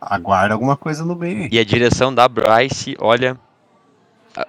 Aguarda 0.00 0.54
alguma 0.54 0.76
coisa 0.76 1.04
no 1.04 1.16
meio 1.16 1.44
aí. 1.44 1.48
e 1.50 1.58
a 1.58 1.64
direção 1.64 2.14
da 2.14 2.28
Bryce, 2.28 2.94
olha, 3.00 3.32
a 3.32 3.36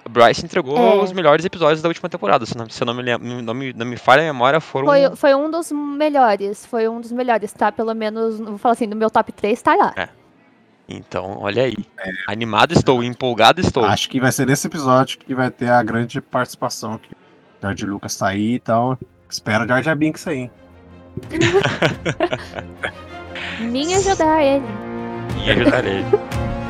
Bryce 0.08 0.44
entregou 0.44 0.76
É. 0.78 1.02
os 1.02 1.12
melhores 1.12 1.44
episódios 1.44 1.82
da 1.82 1.88
última 1.88 2.08
temporada. 2.08 2.46
Se 2.46 2.56
não, 2.56 2.68
se 2.68 2.82
eu 2.82 2.86
não 2.86 2.94
me, 2.94 3.02
não, 3.42 3.54
me, 3.54 3.72
não 3.72 3.84
me 3.86 3.96
falha 3.96 4.22
a 4.22 4.24
memória, 4.24 4.60
foram. 4.60 4.86
Foi, 4.86 5.16
foi 5.16 5.34
um 5.34 5.50
dos 5.50 5.70
melhores. 5.72 6.64
Foi 6.66 6.88
um 6.88 7.00
dos 7.00 7.12
melhores, 7.12 7.52
tá? 7.52 7.70
Pelo 7.70 7.94
menos, 7.94 8.38
vou 8.38 8.56
falar 8.58 8.72
assim, 8.72 8.86
no 8.86 8.96
meu 8.96 9.10
top 9.10 9.32
3 9.32 9.60
tá 9.60 9.74
lá. 9.74 10.08
Então, 10.88 11.38
olha 11.40 11.62
aí. 11.64 11.76
Animado 12.28 12.72
estou, 12.72 13.02
empolgado 13.02 13.60
estou. 13.60 13.84
Acho 13.84 14.08
que 14.08 14.20
vai 14.20 14.32
ser 14.32 14.46
nesse 14.46 14.66
episódio 14.66 15.18
que 15.18 15.34
vai 15.34 15.50
ter 15.50 15.70
a 15.70 15.82
grande 15.82 16.20
participação. 16.20 16.98
Que 16.98 17.12
o 17.12 17.16
George 17.62 17.86
Lucas 17.86 18.16
tá 18.16 18.28
aí, 18.28 18.54
então 18.54 18.98
espera 19.28 19.64
o 19.64 19.66
George. 19.66 19.94
Binks 19.94 20.26
aí. 20.28 20.50
Nem 23.60 23.94
ajudar 23.96 24.42
ele. 24.42 24.64
E 25.44 25.50
ajudarei. 25.50 26.04